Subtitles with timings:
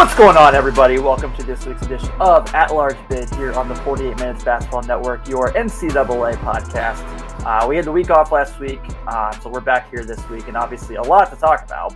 [0.00, 0.98] What's going on, everybody?
[0.98, 4.80] Welcome to this week's edition of At Large Bid here on the 48 Minutes Basketball
[4.80, 7.44] Network, your NCAA podcast.
[7.44, 10.48] Uh, we had the week off last week, uh, so we're back here this week,
[10.48, 11.92] and obviously a lot to talk about.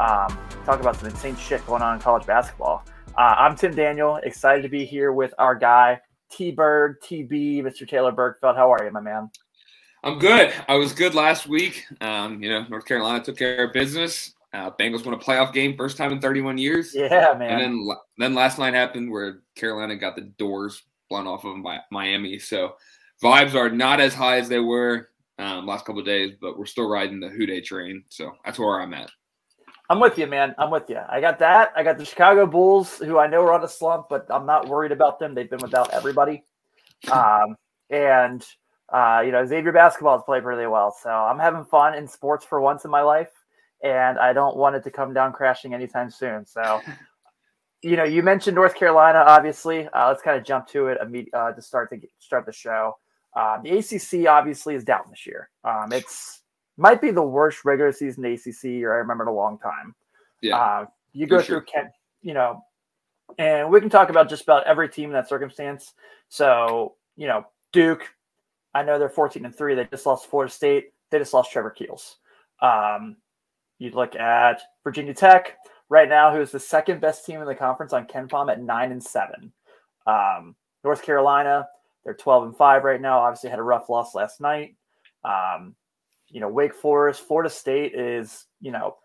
[0.00, 2.84] Um, talk about some insane shit going on in college basketball.
[3.16, 6.00] Uh, I'm Tim Daniel, excited to be here with our guy
[6.32, 7.88] T Bird, TB, Mr.
[7.88, 8.56] Taylor Bergfeld.
[8.56, 9.30] How are you, my man?
[10.02, 10.52] I'm good.
[10.66, 11.84] I was good last week.
[12.00, 14.34] Um, you know, North Carolina took care of business.
[14.54, 16.94] Uh, Bengals won a playoff game, first time in 31 years.
[16.94, 17.50] Yeah, man.
[17.50, 20.80] And then then last night happened where Carolina got the doors
[21.10, 21.56] blown off of
[21.90, 22.38] Miami.
[22.38, 22.76] So
[23.22, 25.08] vibes are not as high as they were
[25.40, 28.04] um, last couple of days, but we're still riding the Who Dey train.
[28.10, 29.10] So that's where I'm at.
[29.90, 30.54] I'm with you, man.
[30.56, 31.00] I'm with you.
[31.08, 31.72] I got that.
[31.74, 34.68] I got the Chicago Bulls, who I know are on a slump, but I'm not
[34.68, 35.34] worried about them.
[35.34, 36.44] They've been without everybody.
[37.12, 37.58] Um,
[37.90, 38.42] and
[38.90, 40.96] uh, you know, Xavier basketball has played really well.
[41.02, 43.28] So I'm having fun in sports for once in my life
[43.84, 46.44] and I don't want it to come down crashing anytime soon.
[46.46, 46.80] So,
[47.82, 49.86] you know, you mentioned North Carolina, obviously.
[49.88, 50.98] Uh, let's kind of jump to it
[51.34, 52.96] uh, to start to start the show.
[53.36, 55.50] Uh, the ACC obviously is down this year.
[55.64, 56.40] Um, it's
[56.76, 59.94] might be the worst regular season ACC year I remember in a long time.
[60.40, 61.90] Yeah, uh, you go through Kent,
[62.22, 62.64] you know,
[63.38, 65.92] and we can talk about just about every team in that circumstance.
[66.30, 68.08] So, you know, Duke,
[68.72, 69.74] I know they're 14 and three.
[69.74, 70.92] They just lost Florida State.
[71.10, 72.16] They just lost Trevor Keels.
[72.60, 73.16] Um,
[73.84, 75.56] you look at Virginia Tech
[75.88, 78.90] right now, who is the second best team in the conference on KenPom at nine
[78.90, 79.52] and seven.
[80.06, 81.68] Um, North Carolina,
[82.04, 83.20] they're 12 and five right now.
[83.20, 84.76] Obviously, had a rough loss last night.
[85.24, 85.74] Um,
[86.28, 88.96] you know, Wake Forest, Florida State is, you know,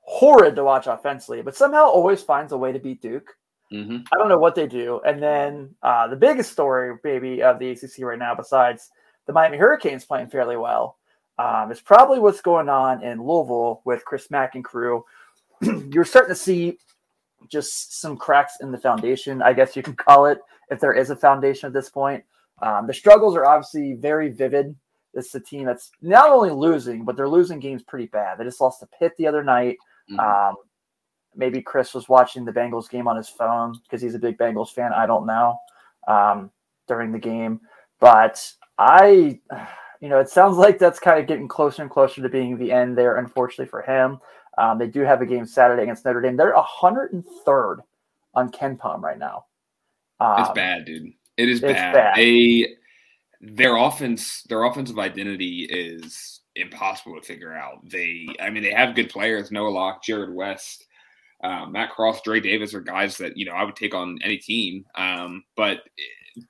[0.00, 3.34] horrid to watch offensively, but somehow always finds a way to beat Duke.
[3.72, 3.98] Mm-hmm.
[4.12, 5.00] I don't know what they do.
[5.06, 8.90] And then uh, the biggest story, maybe, of the ACC right now, besides
[9.26, 10.97] the Miami Hurricanes playing fairly well,
[11.38, 15.04] um, is probably what's going on in Louisville with Chris Mack and crew.
[15.62, 16.78] You're starting to see
[17.48, 20.40] just some cracks in the foundation, I guess you can call it,
[20.70, 22.24] if there is a foundation at this point.
[22.60, 24.74] Um, the struggles are obviously very vivid.
[25.14, 28.38] This is a team that's not only losing, but they're losing games pretty bad.
[28.38, 29.78] They just lost to Pitt the other night.
[30.10, 30.20] Mm-hmm.
[30.20, 30.56] Um,
[31.34, 34.72] maybe Chris was watching the Bengals game on his phone because he's a big Bengals
[34.72, 34.92] fan.
[34.92, 35.56] I don't know
[36.08, 36.50] um,
[36.88, 37.60] during the game,
[38.00, 39.40] but I
[40.00, 42.72] you know, it sounds like that's kind of getting closer and closer to being the
[42.72, 44.18] end there, unfortunately for him.
[44.56, 46.36] Um, they do have a game Saturday against Notre Dame.
[46.36, 47.78] They're 103rd
[48.34, 49.46] on KenPom right now.
[50.20, 51.12] Um, it's bad, dude.
[51.36, 51.94] It is bad.
[51.94, 52.16] bad.
[52.16, 52.76] They
[53.40, 57.88] their offense, their offensive identity is impossible to figure out.
[57.88, 60.86] They, I mean, they have good players: Noah Locke, Jarrod West,
[61.44, 64.38] um, Matt Cross, Dre Davis are guys that you know I would take on any
[64.38, 64.84] team.
[64.96, 65.82] Um, but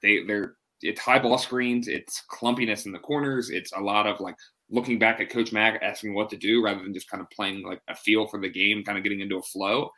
[0.03, 4.21] they they're it's high ball screens, it's clumpiness in the corners, it's a lot of
[4.21, 4.37] like
[4.71, 7.65] looking back at Coach Mack asking what to do rather than just kind of playing
[7.65, 9.91] like a feel for the game, kind of getting into a flow.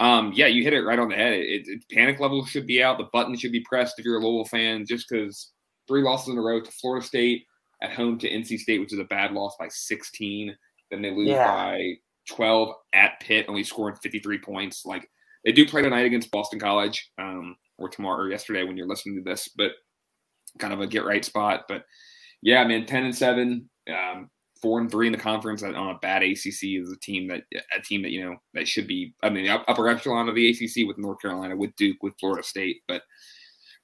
[0.00, 1.32] Um, yeah, you hit it right on the head.
[1.34, 2.98] It, it, panic level should be out.
[2.98, 5.52] The button should be pressed if you're a Louisville fan, just because
[5.88, 7.44] three losses in a row to Florida State,
[7.82, 10.56] at home to NC State, which is a bad loss by 16.
[10.90, 11.46] Then they lose yeah.
[11.46, 11.94] by
[12.28, 14.84] 12 at Pitt, only scoring 53 points.
[14.84, 15.08] Like
[15.44, 19.16] they do play tonight against Boston College, um, or tomorrow or yesterday when you're listening
[19.16, 19.72] to this, but
[20.58, 21.64] kind of a get right spot.
[21.68, 21.84] But
[22.42, 26.22] yeah, man, ten and seven, um, four and three in the conference on a bad
[26.22, 27.42] ACC is a team that
[27.76, 29.14] a team that you know that should be.
[29.22, 32.82] I mean, upper echelon of the ACC with North Carolina, with Duke, with Florida State,
[32.86, 33.02] but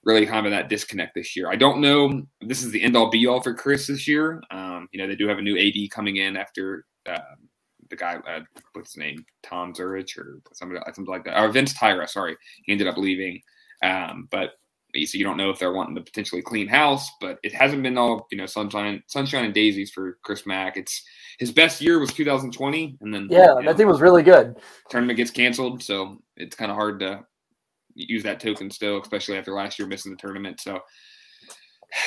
[0.05, 1.51] really kind of that disconnect this year.
[1.51, 2.23] I don't know.
[2.43, 4.43] This is the end all be all for Chris this year.
[4.51, 6.87] Um, you know, they do have a new AD coming in after.
[7.07, 7.19] Uh,
[7.91, 8.41] the guy, uh,
[8.73, 12.09] what's his name, Tom Jurich or somebody, something like that, or Vince Tyra.
[12.09, 13.41] Sorry, he ended up leaving.
[13.83, 14.53] Um, but
[15.05, 17.99] so you don't know if they're wanting to potentially clean house, but it hasn't been
[17.99, 20.76] all you know sunshine, sunshine and daisies for Chris Mack.
[20.76, 21.02] It's
[21.38, 24.56] his best year was 2020, and then yeah, that thing was really good.
[24.91, 27.25] Tournament gets canceled, so it's kind of hard to
[27.94, 30.61] use that token still, especially after last year missing the tournament.
[30.61, 30.81] So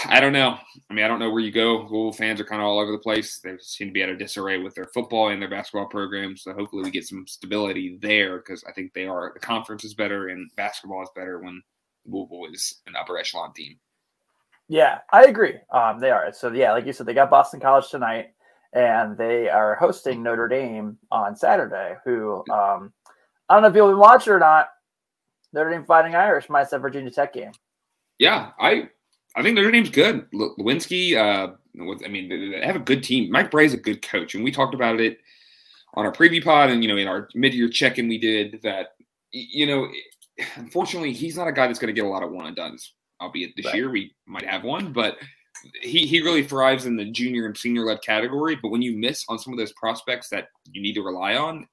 [0.06, 0.57] I don't know.
[0.90, 1.88] I mean, I don't know where you go.
[1.90, 3.40] Louisville fans are kind of all over the place.
[3.40, 6.44] They seem to be out of disarray with their football and their basketball programs.
[6.44, 9.94] So hopefully we get some stability there because I think they are the conference is
[9.94, 11.62] better and basketball is better when
[12.07, 13.77] Louisville is an upper echelon team.
[14.69, 15.56] Yeah, I agree.
[15.71, 16.31] Um, they are.
[16.33, 18.33] So yeah, like you said, they got Boston College tonight,
[18.74, 21.95] and they are hosting Notre Dame on Saturday.
[22.04, 22.94] Who um,
[23.50, 24.69] I don't know if you'll be watching or not.
[25.54, 27.51] Notre Dame Fighting Irish my have Virginia Tech game.
[28.19, 28.89] Yeah, I
[29.36, 30.30] I think Notre Dame's good.
[30.31, 31.54] Lewinsky, uh,
[32.04, 33.31] I mean, they have a good team.
[33.31, 35.19] Mike Brey's a good coach, and we talked about it
[35.94, 38.95] on our preview pod, and you know, in our mid-year check-in, we did that.
[39.31, 39.88] You know,
[40.56, 42.94] unfortunately, he's not a guy that's going to get a lot of one and duns.
[43.19, 43.75] Albeit this right.
[43.75, 45.18] year we might have one, but
[45.81, 48.56] he, he really thrives in the junior and senior led category.
[48.62, 51.68] But when you miss on some of those prospects that you need to rely on,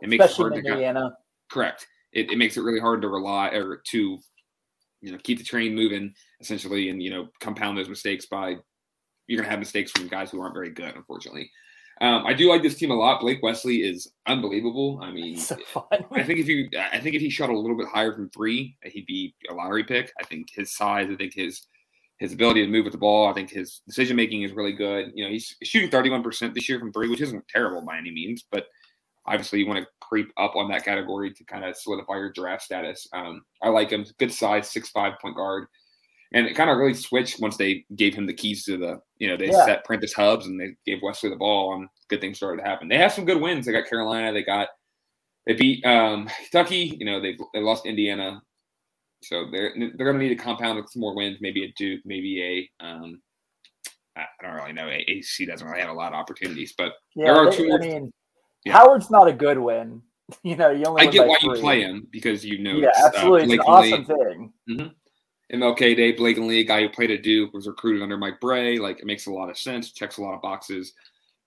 [0.00, 1.16] it makes Especially it hard to Indiana.
[1.50, 1.86] correct.
[2.12, 4.18] it, it makes it really hard to rely or to
[5.00, 8.56] you know keep the train moving essentially, and you know compound those mistakes by
[9.26, 11.50] you're gonna have mistakes from guys who aren't very good, unfortunately.
[12.00, 13.20] Um, I do like this team a lot.
[13.20, 15.00] Blake Wesley is unbelievable.
[15.02, 15.56] I mean, so
[15.92, 18.76] I think if you, I think if he shot a little bit higher from three,
[18.84, 20.12] he'd be a lottery pick.
[20.20, 21.66] I think his size, I think his
[22.18, 25.12] his ability to move with the ball, I think his decision making is really good.
[25.14, 28.42] You know, he's shooting 31% this year from three, which isn't terrible by any means,
[28.50, 28.68] but
[29.26, 32.62] obviously you want to creep up on that category to kind of solidify your draft
[32.62, 33.06] status.
[33.12, 34.06] Um, I like him.
[34.18, 35.66] Good size, six five point guard
[36.32, 39.28] and it kind of really switched once they gave him the keys to the you
[39.28, 39.64] know they yeah.
[39.64, 42.88] set Prentiss Hubs and they gave Wesley the ball and good things started to happen.
[42.88, 43.66] They have some good wins.
[43.66, 44.32] They got Carolina.
[44.32, 44.68] They got
[45.46, 46.96] they beat um, Kentucky.
[46.98, 48.42] You know they they lost Indiana,
[49.22, 51.38] so they're they're going to need to compound with some more wins.
[51.40, 53.20] Maybe a Duke, maybe a um,
[54.16, 54.88] I don't really know.
[54.88, 57.72] AC doesn't really have a lot of opportunities, but yeah, there are they, two.
[57.72, 58.12] I mean,
[58.64, 58.72] yeah.
[58.72, 60.02] Howard's not a good win.
[60.42, 61.06] You know, you only.
[61.06, 61.54] I get why three.
[61.54, 62.72] you play him because you know.
[62.72, 63.42] Yeah, uh, absolutely.
[63.42, 64.52] Uh, it's an awesome thing.
[64.68, 64.88] Mm-hmm.
[65.52, 68.78] MLK Day, Blatantly, a guy who played at Duke, was recruited under Mike Brey.
[68.78, 70.92] Like it makes a lot of sense, checks a lot of boxes.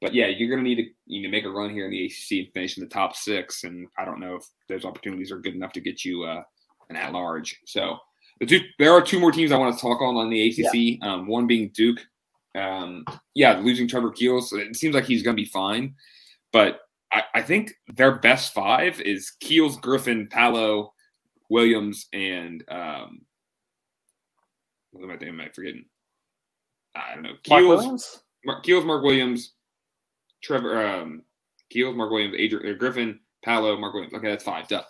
[0.02, 2.06] But yeah, you're going to need to you know make a run here in the
[2.06, 3.66] ACC and finish in the top six.
[3.66, 6.44] And I don't know if those opportunities are good enough to get you uh,
[6.90, 7.60] an at large.
[7.66, 7.98] So
[8.40, 10.74] the two, there are two more teams I want to talk on on the ACC.
[10.74, 10.96] Yeah.
[11.02, 12.00] Um, one being Duke.
[12.56, 13.06] Um,
[13.36, 15.96] yeah, losing Trevor Keels, it seems like he's going to be fine.
[16.52, 16.80] But
[17.12, 20.94] I, I think their best five is Keels, Griffin, Paolo,
[21.50, 23.22] Williams, and um,
[24.92, 25.86] what am I, am I forgetting?
[26.96, 27.34] I don't know.
[27.44, 28.24] Keels, Mark Williams?
[28.46, 29.54] Mark, Keels, Mark Williams,
[30.44, 31.24] Trevor, um,
[31.70, 34.14] Keels, Mark Williams, Adrian uh, Griffin, Paolo, Mark Williams.
[34.14, 34.68] Okay, that's five.
[34.68, 34.84] Duh.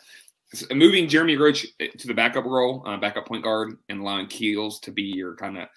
[0.51, 4.27] So moving Jeremy Roach eh, to the backup role, uh, backup point guard, and allowing
[4.27, 5.67] Keels to be your kind of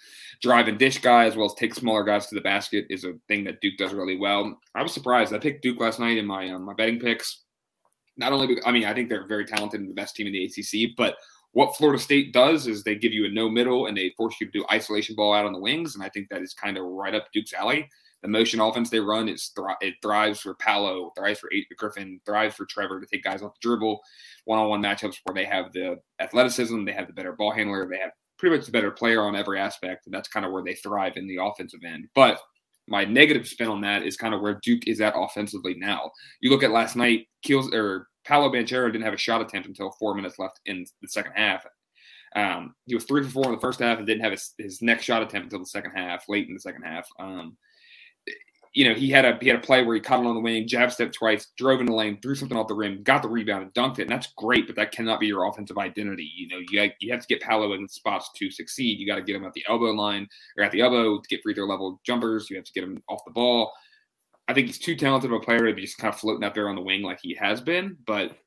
[0.41, 3.13] drive and dish guy, as well as take smaller guys to the basket, is a
[3.27, 4.59] thing that Duke does really well.
[4.73, 5.33] I was surprised.
[5.33, 7.41] I picked Duke last night in my um, my betting picks.
[8.17, 10.45] Not only, I mean, I think they're very talented and the best team in the
[10.45, 11.17] ACC, but
[11.53, 14.47] what Florida State does is they give you a no middle and they force you
[14.47, 16.85] to do isolation ball out on the wings, and I think that is kind of
[16.85, 17.87] right up Duke's alley.
[18.23, 19.51] The motion offense they run is
[19.81, 23.67] it thrives for Paolo, thrives for Griffin, thrives for Trevor to take guys off the
[23.67, 24.01] dribble,
[24.45, 28.11] one-on-one matchups where they have the athleticism, they have the better ball handler, they have
[28.39, 31.17] pretty much the better player on every aspect, and that's kind of where they thrive
[31.17, 32.07] in the offensive end.
[32.15, 32.39] But
[32.87, 36.09] my negative spin on that is kind of where Duke is at offensively now.
[36.41, 39.91] You look at last night, Keels or Paolo Banchero didn't have a shot attempt until
[39.91, 41.65] four minutes left in the second half.
[42.35, 44.81] Um, he was three for four in the first half and didn't have his, his
[44.81, 47.07] next shot attempt until the second half, late in the second half.
[47.19, 47.57] Um,
[48.73, 50.41] you know, he had a he had a play where he caught it on the
[50.41, 53.29] wing, jab step twice, drove in the lane, threw something off the rim, got the
[53.29, 54.03] rebound, and dunked it.
[54.03, 56.31] And that's great, but that cannot be your offensive identity.
[56.35, 58.99] You know, you you have to get Paolo in spots to succeed.
[58.99, 60.27] You got to get him at the elbow line
[60.57, 62.49] or at the elbow to get free throw level jumpers.
[62.49, 63.71] You have to get him off the ball.
[64.47, 66.53] I think he's too talented of a player to be just kind of floating up
[66.53, 67.97] there on the wing like he has been.
[68.05, 68.37] But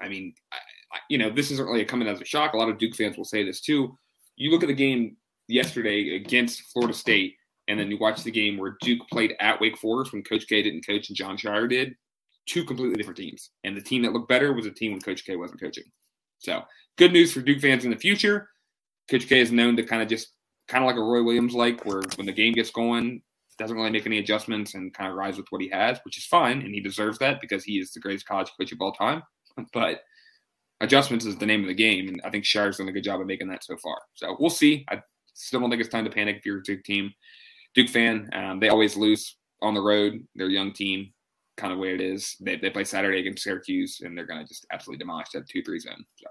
[0.00, 0.56] I mean, I,
[0.92, 2.54] I, you know, this isn't really coming as a shock.
[2.54, 3.96] A lot of Duke fans will say this too.
[4.36, 5.16] You look at the game
[5.48, 7.34] yesterday against Florida State,
[7.68, 10.62] and then you watch the game where Duke played at Wake Forest when Coach K
[10.62, 11.94] didn't coach and Jon Scheyer did.
[12.46, 13.50] Two completely different teams.
[13.62, 15.84] And the team that looked better was a team when Coach K wasn't coaching.
[16.38, 16.62] So
[16.96, 18.48] good news for Duke fans in the future.
[19.10, 20.28] Coach K is known to kind of just
[20.66, 23.22] kind of like a Roy Williams like, where when the game gets going,
[23.60, 26.24] doesn't really make any adjustments and kind of rise with what he has, which is
[26.24, 29.22] fine, and he deserves that because he is the greatest college coach of all time.
[29.72, 30.00] But
[30.80, 33.20] adjustments is the name of the game, and I think Scheyer's done a good job
[33.20, 33.98] of making that so far.
[34.14, 34.84] So we'll see.
[34.90, 35.00] I
[35.34, 37.12] still don't think it's time to panic if you're a Duke team,
[37.74, 38.30] Duke fan.
[38.32, 40.14] Um, they always lose on the road.
[40.34, 41.12] They're a young team,
[41.58, 42.36] kind of way it is.
[42.40, 45.62] They, they play Saturday against Syracuse, and they're going to just absolutely demolish that two
[45.62, 46.02] three zone.
[46.16, 46.26] So.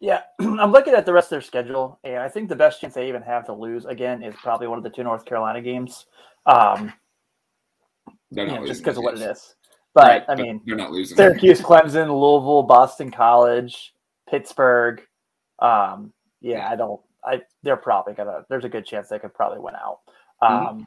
[0.00, 2.94] Yeah, I'm looking at the rest of their schedule, and I think the best chance
[2.94, 6.06] they even have to lose again is probably one of the two North Carolina games.
[6.46, 6.92] Um,
[8.30, 9.54] you know, just because of what it is.
[9.92, 11.16] But right, I mean, they're not losing.
[11.16, 13.92] Syracuse, Clemson, Louisville, Boston College,
[14.28, 15.02] Pittsburgh.
[15.58, 17.00] Um, yeah, I don't.
[17.22, 18.44] I they're probably gonna.
[18.48, 19.98] There's a good chance they could probably win out.
[20.42, 20.54] Mm-hmm.
[20.54, 20.82] Um, mm-hmm.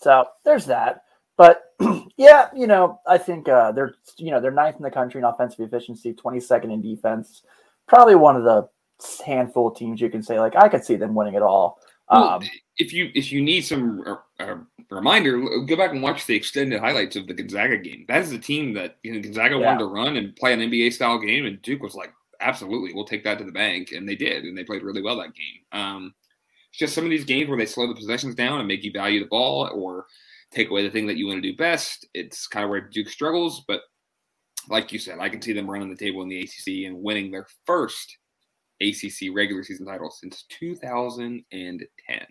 [0.00, 1.02] so there's that.
[1.36, 1.62] But
[2.16, 5.24] yeah, you know, I think uh, they're you know they're ninth in the country in
[5.24, 7.42] offensive efficiency, 22nd in defense
[7.88, 8.68] probably one of the
[9.24, 11.80] handful of teams you can say like I could see them winning it all.
[12.10, 12.42] Well, um,
[12.76, 14.56] if you if you need some uh, uh,
[14.90, 18.04] reminder, go back and watch the extended highlights of the Gonzaga game.
[18.08, 19.66] That is a team that you know Gonzaga yeah.
[19.66, 23.04] wanted to run and play an NBA style game, and Duke was like, absolutely, we'll
[23.04, 25.80] take that to the bank, and they did, and they played really well that game.
[25.80, 26.14] Um,
[26.70, 28.92] it's just some of these games where they slow the possessions down and make you
[28.92, 30.06] value the ball or
[30.50, 32.06] take away the thing that you want to do best.
[32.14, 33.82] It's kind of where Duke struggles, but
[34.68, 37.30] like you said, I can see them running the table in the ACC and winning
[37.30, 38.18] their first
[38.80, 42.26] ACC regular season title since 2010.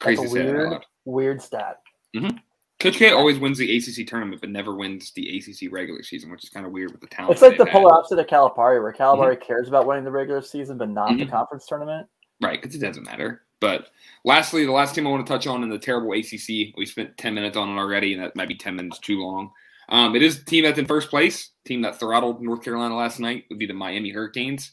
[0.00, 1.76] Crazy weird, weird stat.
[2.16, 2.36] Mm-hmm.
[2.80, 6.42] Coach K always wins the ACC tournament, but never wins the ACC regular season, which
[6.42, 7.32] is kind of weird with the talent.
[7.32, 9.44] It's like the polar opposite of Calipari, where Calipari mm-hmm.
[9.44, 11.18] cares about winning the regular season, but not mm-hmm.
[11.18, 12.08] the conference tournament.
[12.40, 13.42] Right, because it doesn't matter.
[13.60, 13.88] But
[14.24, 17.18] lastly, the last team I want to touch on in the terrible ACC, we spent
[17.18, 19.50] 10 minutes on it already, and that might be 10 minutes too long.
[19.90, 23.18] Um, it is the team that's in first place, team that throttled North Carolina last
[23.18, 24.70] night would be the Miami Hurricanes.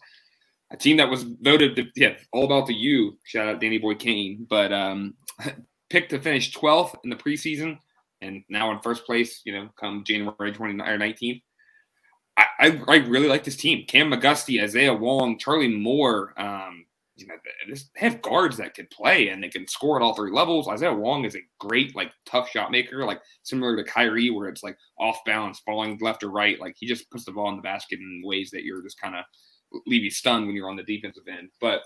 [0.71, 3.17] A team that was voted, to, yeah, all about the U.
[3.23, 5.15] Shout out Danny Boy Kane, but um,
[5.89, 7.79] picked to finish 12th in the preseason
[8.21, 11.41] and now in first place, you know, come January 29th or 19th.
[12.37, 13.85] I, I, I, really like this team.
[13.87, 16.33] Kam McGusty, Isaiah Wong, Charlie Moore.
[16.37, 16.85] Um,
[17.17, 17.35] you know,
[17.67, 20.67] they have guards that can play and they can score at all three levels.
[20.67, 24.63] Isaiah Wong is a great, like, tough shot maker, like similar to Kyrie, where it's
[24.63, 26.59] like off balance, falling left or right.
[26.59, 29.15] Like he just puts the ball in the basket in ways that you're just kind
[29.15, 29.25] of
[29.85, 31.49] leave you stunned when you're on the defensive end.
[31.59, 31.81] But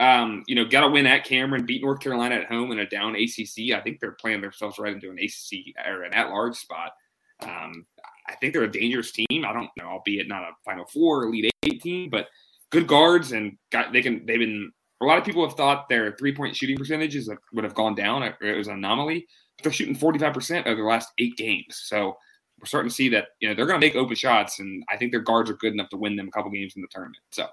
[0.00, 2.88] um, you know, got to win at Cameron, beat North Carolina at home in a
[2.88, 3.72] down ACC.
[3.74, 6.92] I think they're playing themselves right into an ACC or an at-large spot.
[7.40, 7.84] Um,
[8.28, 9.44] I think they're a dangerous team.
[9.44, 12.28] I don't know, albeit not a Final Four, Elite Eight team, but
[12.70, 14.24] good guards and got they can.
[14.26, 14.70] They've been.
[15.00, 18.24] A lot of people have thought their three-point shooting percentages would have gone down.
[18.24, 19.28] It was an anomaly.
[19.56, 21.82] But they're shooting 45% of their last eight games.
[21.84, 22.16] So
[22.58, 24.96] we're starting to see that you know they're going to make open shots, and I
[24.96, 27.22] think their guards are good enough to win them a couple games in the tournament.
[27.30, 27.46] So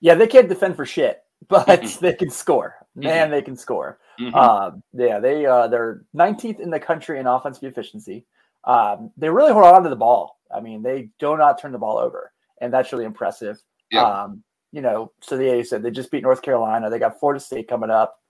[0.00, 2.04] yeah, they can't defend for shit, but mm-hmm.
[2.04, 2.74] they can score.
[2.94, 3.30] Man, mm-hmm.
[3.32, 3.98] they can score.
[4.20, 4.34] Mm-hmm.
[4.34, 8.26] Um, yeah, they uh, they're 19th in the country in offensive efficiency.
[8.64, 10.38] Um, they really hold on to the ball.
[10.54, 13.62] I mean, they do not turn the ball over, and that's really impressive.
[13.90, 14.04] Yeah.
[14.04, 14.42] Um,
[14.72, 16.90] you know, so the you said they just beat North Carolina.
[16.90, 18.20] They got Florida State coming up.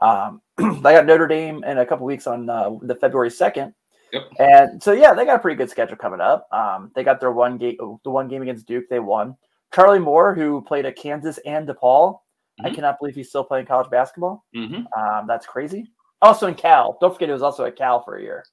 [0.00, 3.74] Um, they got Notre Dame in a couple weeks on uh, the February second.
[4.12, 4.22] Yep.
[4.38, 6.48] And so yeah, they got a pretty good schedule coming up.
[6.52, 9.36] Um, they got their one game, the one game against Duke, they won.
[9.74, 12.14] Charlie Moore, who played at Kansas and DePaul.
[12.14, 12.66] Mm-hmm.
[12.66, 14.44] I cannot believe he's still playing college basketball.
[14.56, 15.00] Mm-hmm.
[15.00, 15.92] Um, that's crazy.
[16.22, 16.98] Also in Cal.
[17.00, 18.44] Don't forget, he was also at Cal for a year.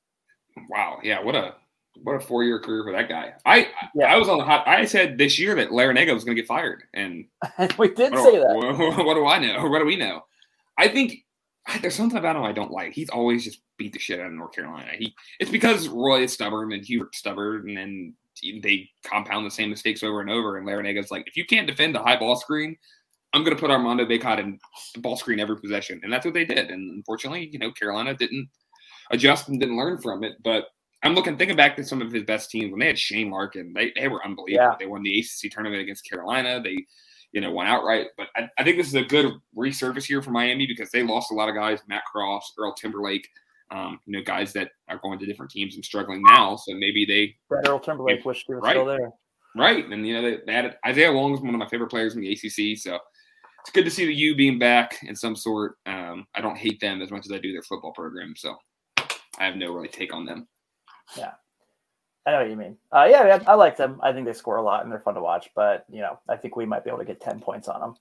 [0.70, 1.00] Wow.
[1.04, 1.22] Yeah.
[1.22, 1.56] What a
[2.04, 3.34] what a four year career for that guy.
[3.46, 4.14] I yeah.
[4.14, 4.68] I was on the hot.
[4.68, 7.26] I said this year that Larranaga was going to get fired, and
[7.78, 8.78] we did say do, that.
[8.98, 9.68] What, what, do I know?
[9.68, 10.22] What do we know?
[10.78, 11.26] I think
[11.82, 12.94] there's something about him I don't like.
[12.94, 14.92] He's always just beat the shit out of North Carolina.
[14.98, 18.14] He it's because Roy is stubborn and Hubert's stubborn, and then
[18.62, 20.58] they compound the same mistakes over and over.
[20.58, 22.78] And Larranaga's like, if you can't defend a high ball screen,
[23.34, 24.60] I'm going to put Armando Bacot in
[24.94, 26.00] the ball screen every possession.
[26.04, 26.70] And that's what they did.
[26.72, 28.50] And unfortunately, you know, Carolina didn't
[29.12, 30.34] adjust and didn't learn from it.
[30.44, 30.66] But
[31.08, 33.74] I'm looking, thinking back to some of his best teams when they had Shane Larkin,
[33.74, 34.72] they, they were unbelievable.
[34.72, 34.76] Yeah.
[34.80, 36.62] They won the ACC tournament against Carolina.
[36.62, 36.86] They,
[37.32, 38.08] you know, won outright.
[38.18, 41.32] But I, I think this is a good resurface here for Miami because they lost
[41.32, 43.28] a lot of guys, Matt Cross, Earl Timberlake
[43.72, 46.56] um, you know, guys that are going to different teams and struggling now.
[46.56, 47.36] So maybe they.
[47.50, 49.12] Brett Earl Timberlake wish he was right, still there.
[49.56, 49.86] Right.
[49.86, 52.22] And, you know, they, they added Isaiah Long is one of my favorite players in
[52.22, 52.78] the ACC.
[52.78, 52.98] So
[53.62, 55.76] it's good to see the U being back in some sort.
[55.86, 58.34] Um, I don't hate them as much as I do their football program.
[58.38, 58.56] So
[58.98, 60.48] I have no really take on them.
[61.16, 61.32] Yeah.
[62.26, 62.78] I know what you mean.
[62.92, 64.00] Uh, yeah, I like them.
[64.04, 65.50] I think they score a lot and they're fun to watch.
[65.56, 67.96] But, you know, I think we might be able to get 10 points on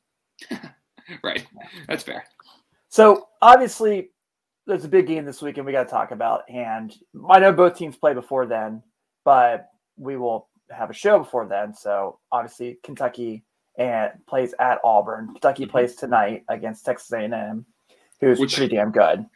[0.50, 0.72] them.
[1.22, 1.46] right.
[1.86, 2.24] That's fair.
[2.88, 4.10] So obviously,
[4.66, 6.92] there's a big game this weekend we got to talk about, and
[7.30, 8.82] I know both teams play before then,
[9.24, 11.74] but we will have a show before then.
[11.74, 13.44] So obviously Kentucky
[13.78, 15.28] and plays at Auburn.
[15.28, 15.70] Kentucky mm-hmm.
[15.70, 17.64] plays tonight against Texas A&M,
[18.20, 19.26] who's Which, pretty damn good.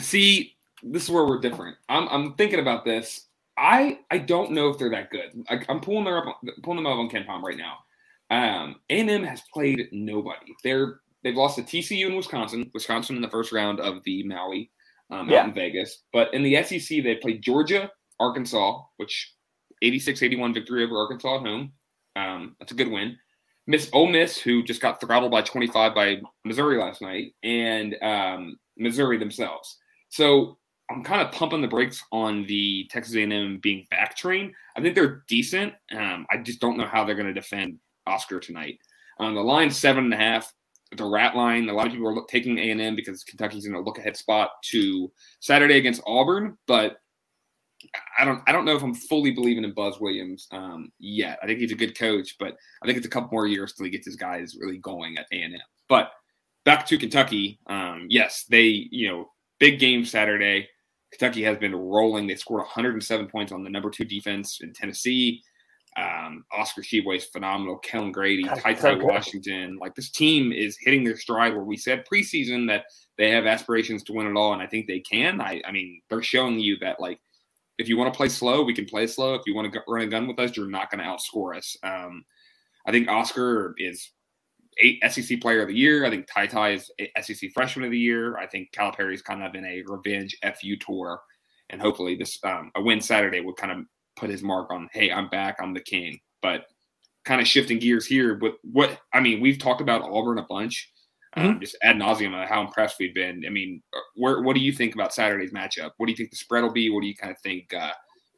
[0.00, 0.53] See,
[0.84, 1.76] this is where we're different.
[1.88, 3.28] I'm I'm thinking about this.
[3.56, 5.44] I I don't know if they're that good.
[5.48, 7.78] I, am pulling them up, pulling them up on KenPom right now.
[8.30, 10.54] Um, A&M has played nobody.
[10.62, 14.70] They're They've lost to TCU in Wisconsin, Wisconsin in the first round of the Maui
[15.10, 15.40] um, yeah.
[15.40, 16.02] out in Vegas.
[16.12, 19.32] But in the SEC, they played Georgia, Arkansas, which
[19.82, 21.72] 86-81 victory over Arkansas at home.
[22.14, 23.16] Um, that's a good win.
[23.66, 28.58] Miss Ole Miss, who just got throttled by 25 by Missouri last night, and um,
[28.76, 29.78] Missouri themselves.
[30.10, 30.58] So
[30.90, 34.52] I'm kind of pumping the brakes on the Texas A&M being back train.
[34.76, 35.72] I think they're decent.
[35.96, 38.78] Um, I just don't know how they're going to defend Oscar tonight.
[39.18, 40.52] Um, the line seven and a half
[40.96, 41.68] the rat line.
[41.68, 44.16] A lot of people are taking A and M because Kentucky's in a look ahead
[44.16, 45.10] spot to
[45.40, 46.96] Saturday against Auburn, but
[48.18, 51.38] I don't I don't know if I'm fully believing in Buzz Williams um, yet.
[51.42, 53.84] I think he's a good coach, but I think it's a couple more years till
[53.84, 55.60] he gets his guys really going at A and M.
[55.88, 56.10] But
[56.64, 60.68] back to Kentucky, um, yes, they you know big game Saturday.
[61.16, 62.26] Kentucky has been rolling.
[62.26, 65.42] They scored 107 points on the number two defense in Tennessee.
[65.96, 67.78] Um, Oscar Tshiebwe is phenomenal.
[67.78, 69.78] Kellan Grady, Ty Ty Washington.
[69.80, 74.02] Like this team is hitting their stride where we said preseason that they have aspirations
[74.04, 75.40] to win it all, and I think they can.
[75.40, 77.20] I, I mean, they're showing you that like
[77.78, 79.34] if you want to play slow, we can play slow.
[79.34, 81.76] If you want to run a gun with us, you're not going to outscore us.
[81.84, 82.24] Um,
[82.86, 84.10] I think Oscar is
[84.82, 86.04] eight SEC Player of the Year.
[86.04, 86.90] I think Ty Ty is
[87.22, 88.36] SEC Freshman of the Year.
[88.38, 91.20] I think Calipari's kind of in a revenge FU tour
[91.70, 93.78] and hopefully this um, a win Saturday would kind of
[94.16, 94.88] put his mark on.
[94.92, 95.56] Hey, I'm back.
[95.60, 96.20] I'm the king.
[96.42, 96.66] But
[97.24, 98.34] kind of shifting gears here.
[98.34, 100.90] But what I mean, we've talked about Auburn a bunch.
[101.36, 101.60] Um, mm-hmm.
[101.60, 103.42] just ad nauseum on how impressed we've been.
[103.44, 103.82] I mean,
[104.14, 105.90] where, what do you think about Saturday's matchup?
[105.96, 106.90] What do you think the spread will be?
[106.90, 107.74] What do you kind of think?
[107.74, 107.90] Uh,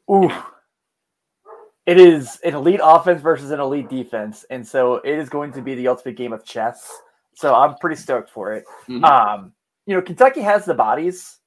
[0.09, 0.43] Ooh, you know?
[1.87, 5.61] It is an elite offense versus an elite defense, and so it is going to
[5.61, 6.91] be the ultimate game of chess.
[7.33, 8.65] So I'm pretty stoked for it.
[8.89, 9.05] Mm-hmm.
[9.05, 9.53] Um,
[9.85, 11.39] you know, Kentucky has the bodies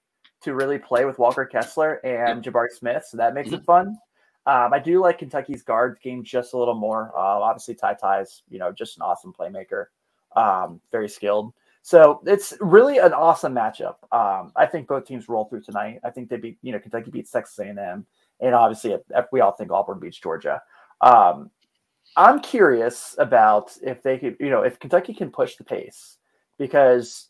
[0.43, 3.57] to really play with Walker Kessler and Jabari Smith, so that makes mm-hmm.
[3.57, 3.99] it fun.
[4.47, 7.13] Um, I do like Kentucky's guard game just a little more.
[7.15, 9.87] Uh, obviously, Ty Ty's, you know, just an awesome playmaker,
[10.35, 11.53] um, very skilled.
[11.83, 13.97] So it's really an awesome matchup.
[14.11, 16.01] Um, I think both teams roll through tonight.
[16.03, 18.07] I think they beat, you know, Kentucky beats Texas A&M,
[18.41, 18.97] and obviously
[19.33, 20.63] we all think Auburn beats Georgia.
[21.01, 21.51] Um,
[22.17, 26.19] I'm curious about if they could, you know, if Kentucky can push the pace
[26.59, 27.29] because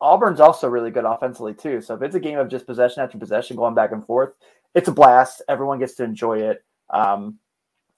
[0.00, 1.80] Auburn's also really good offensively too.
[1.80, 4.34] So if it's a game of just possession after possession going back and forth,
[4.74, 5.42] it's a blast.
[5.48, 6.64] Everyone gets to enjoy it.
[6.90, 7.38] Um,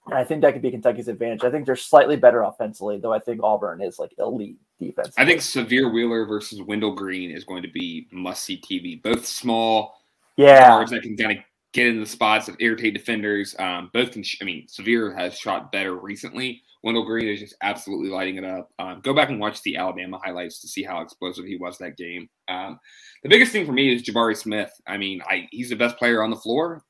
[0.07, 1.43] and I think that could be Kentucky's advantage.
[1.43, 5.13] I think they're slightly better offensively, though I think Auburn is like elite defense.
[5.17, 9.01] I think Sahvir Wheeler versus Wendell Green is going to be must see TV.
[9.01, 10.01] Both small
[10.37, 10.69] yeah.
[10.69, 13.55] guards that can kind of get in the spots of irritate defenders.
[13.59, 16.61] Um, both can, sh- I mean, Sahvir has shot better recently.
[16.83, 18.71] Wendell Green is just absolutely lighting it up.
[18.79, 21.95] Um, go back and watch the Alabama highlights to see how explosive he was that
[21.95, 22.27] game.
[22.47, 22.79] Um,
[23.23, 24.71] the biggest thing for me is Jabari Smith.
[24.87, 26.83] I mean, I, he's the best player on the floor,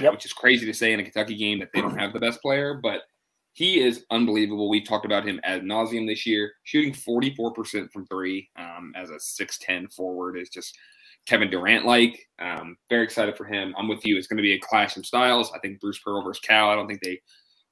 [0.00, 0.12] yep.
[0.12, 2.42] which is crazy to say in a Kentucky game that they don't have the best
[2.42, 3.02] player, but
[3.52, 4.68] he is unbelievable.
[4.68, 9.14] We've talked about him ad nauseum this year, shooting 44% from three um, as a
[9.14, 10.76] 6'10 forward is just
[11.28, 12.26] Kevin Durant like.
[12.38, 13.74] Um, very excited for him.
[13.76, 14.16] I'm with you.
[14.16, 15.52] It's going to be a clash of styles.
[15.54, 16.70] I think Bruce Pearl versus Cal.
[16.70, 17.20] I don't think they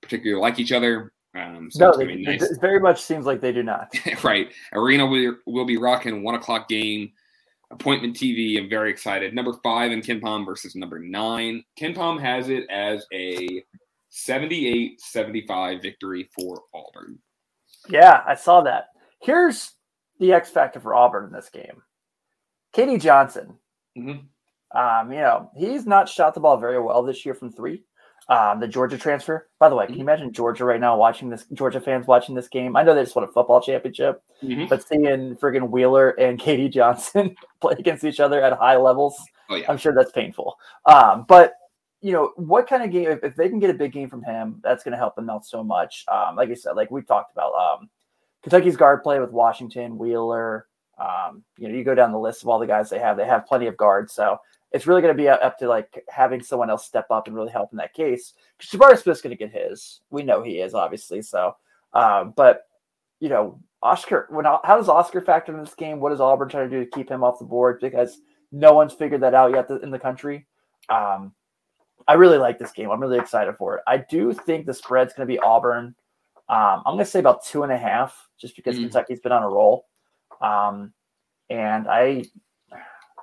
[0.03, 1.13] particularly like each other.
[1.35, 2.43] Um, so no, it, nice.
[2.43, 3.95] it very much seems like they do not.
[4.25, 4.53] right.
[4.75, 7.13] Arena will, will be rocking one o'clock game.
[7.71, 8.59] Appointment TV.
[8.59, 9.35] I'm very excited.
[9.35, 11.65] Number five in KenPom versus number nine.
[11.81, 13.65] KenPom has it as a
[14.11, 17.19] 78 75 victory for Auburn.
[17.89, 18.89] Yeah, I saw that.
[19.21, 19.73] Here's
[20.21, 21.83] the X factor for Auburn in this game
[22.75, 23.55] KD Johnson.
[23.97, 24.79] Mm-hmm.
[24.79, 27.85] Um, you know, he's not shot the ball very well this year from three
[28.29, 29.49] um, the Georgia transfer.
[29.59, 30.09] By the way, can you mm-hmm.
[30.09, 31.47] imagine Georgia right now watching this?
[31.53, 32.77] Georgia fans watching this game.
[32.77, 34.67] I know they just won a football championship, mm-hmm.
[34.67, 39.17] but seeing friggin' Wheeler and KD Johnson play against each other at high levels,
[39.49, 39.67] oh, yeah.
[39.69, 40.57] I'm sure that's painful.
[40.87, 41.55] Um, but
[42.03, 43.11] you know, what kind of game?
[43.11, 45.31] If, if, they can get a big game from him, that's going to help them
[45.31, 46.05] out so much.
[46.09, 47.89] Um, like I said, like we talked about, um,
[48.43, 50.67] Kentucky's guard play with Washington, Wheeler.
[50.99, 53.17] Um, you know, you go down the list of all the guys they have.
[53.17, 54.39] They have plenty of guards, so
[54.73, 57.53] it's really going to be up to like having someone else step up and really
[57.53, 58.35] help in that case.
[58.59, 60.01] Because Jabari Smith's going to get his.
[60.11, 61.23] We know he is obviously.
[61.23, 61.57] So,
[61.93, 62.63] um, but
[63.21, 64.27] you know, Oscar.
[64.31, 66.01] When how does Oscar factor in this game?
[66.01, 67.79] What is Auburn trying to do to keep him off the board?
[67.81, 68.21] Because
[68.53, 70.47] no one's figured that out yet in the country.
[70.89, 71.33] Um,
[72.09, 72.91] I really like this game.
[72.91, 73.83] I'm really excited for it.
[73.87, 75.95] I do think the spread's going to be Auburn.
[76.49, 78.83] Um, I'm going to say about two and a half, just because mm.
[78.83, 79.87] Kentucky's been on a roll.
[80.41, 80.93] Um,
[81.51, 82.25] and I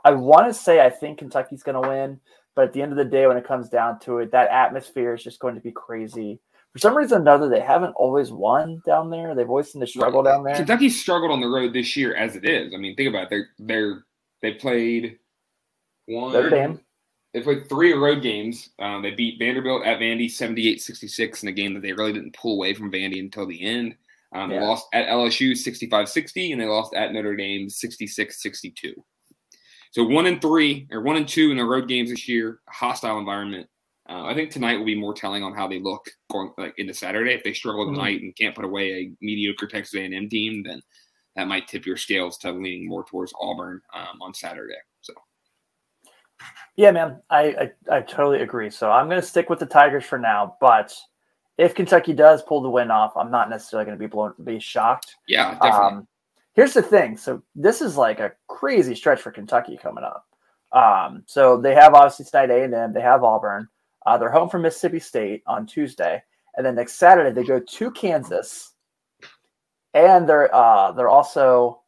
[0.03, 2.19] I want to say I think Kentucky's going to win,
[2.55, 5.13] but at the end of the day, when it comes down to it, that atmosphere
[5.13, 6.39] is just going to be crazy.
[6.73, 9.35] For some reason or another, they haven't always won down there.
[9.35, 10.55] They've always seemed to struggle down there.
[10.55, 12.73] Kentucky struggled on the road this year as it is.
[12.73, 13.29] I mean, think about it.
[13.29, 14.03] They're they're
[14.41, 15.19] they played
[16.07, 16.33] one.
[16.33, 16.79] Notre Dame.
[17.33, 18.69] They played three road games.
[18.77, 22.53] Um, they beat Vanderbilt at Vandy 78-66 in a game that they really didn't pull
[22.53, 23.95] away from Vandy until the end.
[24.33, 24.59] Um, yeah.
[24.59, 28.93] They lost at LSU 65-60, and they lost at Notre Dame 66-62.
[29.91, 33.19] So one and three or one and two in the road games this year, hostile
[33.19, 33.67] environment.
[34.09, 36.95] Uh, I think tonight will be more telling on how they look going like into
[36.95, 37.33] Saturday.
[37.33, 37.95] If they struggle mm-hmm.
[37.95, 40.81] tonight and can't put away a mediocre Texas A&M team, then
[41.35, 44.73] that might tip your scales to leaning more towards Auburn um, on Saturday.
[45.01, 45.13] So,
[46.75, 48.71] yeah, man, I, I, I totally agree.
[48.71, 50.93] So I'm going to stick with the Tigers for now, but
[51.57, 54.59] if Kentucky does pull the win off, I'm not necessarily going to be blown, be
[54.59, 55.15] shocked.
[55.27, 55.97] Yeah, definitely.
[55.97, 56.07] Um,
[56.53, 57.17] here's the thing.
[57.17, 60.25] So this is like a crazy stretch for Kentucky coming up.
[60.71, 62.93] Um, so they have obviously tonight A and M.
[62.93, 63.67] They have Auburn.
[64.05, 66.21] Uh, they're home from Mississippi State on Tuesday,
[66.57, 68.73] and then next Saturday they go to Kansas,
[69.93, 71.83] and they're uh, they're also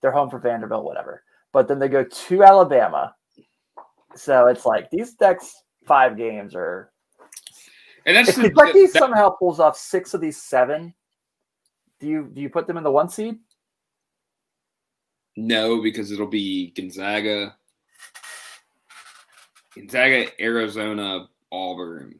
[0.00, 1.22] they're home for Vanderbilt, whatever.
[1.52, 3.14] But then they go to Alabama.
[4.16, 6.90] So it's like these next five games are.
[8.06, 10.94] And that's if Kentucky that, somehow pulls off six of these seven.
[12.00, 13.38] Do you do you put them in the one seed?
[15.36, 17.56] No, because it'll be Gonzaga,
[19.74, 22.18] Gonzaga, Arizona, Auburn.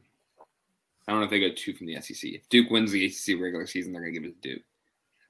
[1.06, 2.30] I don't know if they go two from the SEC.
[2.32, 4.62] If Duke wins the ACC regular season, they're going to give it to Duke.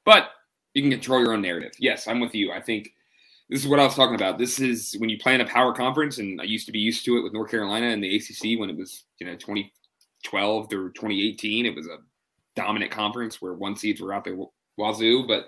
[0.04, 0.30] But
[0.74, 1.72] you can control your own narrative.
[1.78, 2.52] Yes, I'm with you.
[2.52, 2.92] I think
[3.48, 4.38] this is what I was talking about.
[4.38, 7.04] This is when you play in a power conference, and I used to be used
[7.06, 9.34] to it with North Carolina and the ACC when it was you know
[10.22, 11.66] 2012 through 2018.
[11.66, 11.98] It was a
[12.54, 14.36] dominant conference where one seeds were out there
[14.76, 15.46] wazoo, but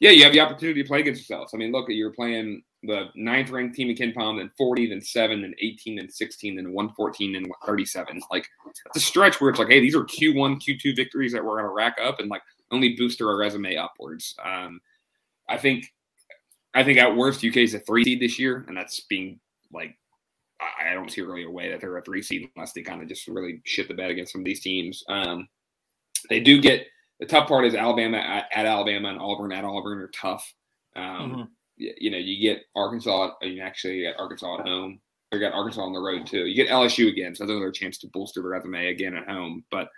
[0.00, 1.52] yeah, you have the opportunity to play against yourselves.
[1.54, 5.42] I mean, look, you're playing the ninth ranked team in KenPom, then 40, then 7,
[5.42, 8.20] then 18, then 16, then 114, and 37.
[8.30, 8.48] Like,
[8.86, 11.64] it's a stretch where it's like, hey, these are Q1, Q2 victories that we're going
[11.64, 14.34] to rack up and like only boost our resume upwards.
[14.42, 14.80] Um,
[15.48, 15.92] I think,
[16.74, 19.40] I think at worst, UK is a three seed this year, and that's being
[19.72, 19.96] like,
[20.60, 23.08] I don't see really a way that they're a three seed unless they kind of
[23.08, 25.04] just really shit the bed against some of these teams.
[25.08, 25.48] Um,
[26.30, 26.86] they do get
[27.20, 30.52] the tough part is Alabama at, at Alabama and Auburn at Auburn are tough.
[30.94, 31.42] Um, mm-hmm.
[31.76, 35.00] you, you, know, you get Arkansas, you actually get Arkansas at home.
[35.32, 36.46] You got Arkansas on the road too.
[36.46, 39.64] You get LSU again, so that's another chance to bolster the resume again at home.
[39.70, 39.88] But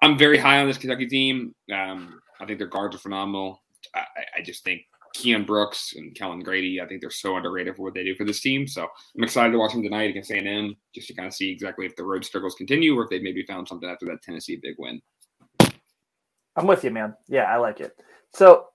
[0.00, 1.54] I'm very high on this Kentucky team.
[1.72, 3.62] Um, I think their guards are phenomenal.
[3.94, 4.04] I,
[4.38, 4.82] I just think
[5.18, 8.24] Keion Brooks and Kellan Grady, I think they're so underrated for what they do for
[8.24, 8.66] this team.
[8.66, 11.86] So I'm excited to watch them tonight against A&M just to kind of see exactly
[11.86, 14.76] if the road struggles continue or if they maybe found something after that Tennessee big
[14.78, 15.00] win.
[16.56, 17.14] I'm with you, man.
[17.28, 17.96] Yeah, I like it.
[18.32, 18.66] So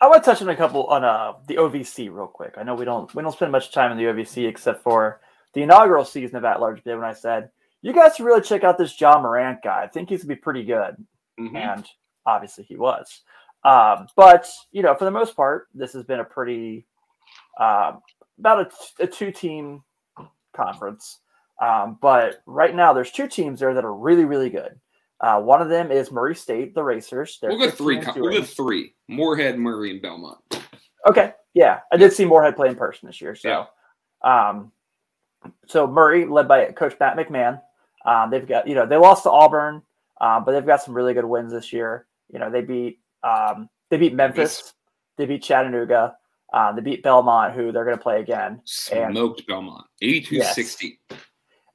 [0.00, 2.54] I want to touch on a couple on uh the OVC real quick.
[2.56, 5.20] I know we don't we don't spend much time in the OVC except for
[5.54, 7.50] the inaugural season of At Large Bid when I said
[7.82, 9.84] you guys should really check out this Ja Morant guy.
[9.84, 10.96] I think he's gonna be pretty good,
[11.38, 11.56] mm-hmm.
[11.56, 11.86] and
[12.26, 13.22] obviously he was.
[13.66, 16.86] Um, but you know, for the most part, this has been a pretty
[17.58, 17.94] uh,
[18.38, 19.82] about a, a two team
[20.54, 21.20] conference.
[21.60, 24.78] Um, but right now, there's two teams there that are really really good.
[25.20, 27.38] Uh, one of them is Murray State, the Racers.
[27.40, 28.00] They're we'll go three.
[28.16, 30.38] We'll go three: Morehead, Murray, and Belmont.
[31.08, 33.34] Okay, yeah, I did see Morehead play in person this year.
[33.34, 33.66] So,
[34.22, 34.48] yeah.
[34.50, 34.70] um,
[35.66, 37.60] so Murray, led by Coach Matt McMahon,
[38.04, 39.82] um, they've got you know they lost to Auburn,
[40.20, 42.06] um, but they've got some really good wins this year.
[42.30, 44.74] You know they beat um, they beat Memphis,
[45.16, 46.16] they beat Chattanooga,
[46.52, 48.60] um, they beat Belmont, who they're going to play again.
[48.64, 50.98] Smoked and, Belmont, 82-60.
[51.10, 51.20] Yes.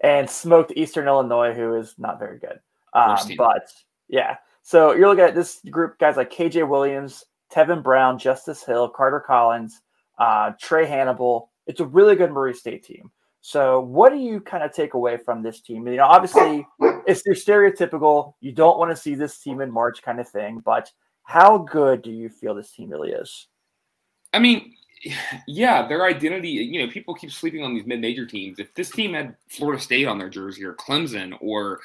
[0.04, 2.60] And smoked Eastern Illinois, who is not very good.
[2.94, 3.72] Um, but
[4.10, 8.90] yeah, so you're looking at this group guys like KJ Williams, Tevin Brown, Justice Hill,
[8.90, 9.82] Carter Collins,
[10.20, 11.52] uh, Trae Hannibal.
[11.68, 13.12] It's a really good Murray State team.
[13.42, 15.88] So, what do you kind of take away from this team?
[15.88, 16.68] You know, obviously,
[17.08, 18.36] it's your stereotypical.
[18.40, 20.92] You don't want to see this team in March kind of thing, but
[21.32, 23.48] how good do you feel this team really is?
[24.34, 24.74] I mean,
[25.48, 26.50] yeah, their identity.
[26.50, 28.60] You know, people keep sleeping on these mid-major teams.
[28.60, 31.80] If this team had Florida State on their jersey or Clemson or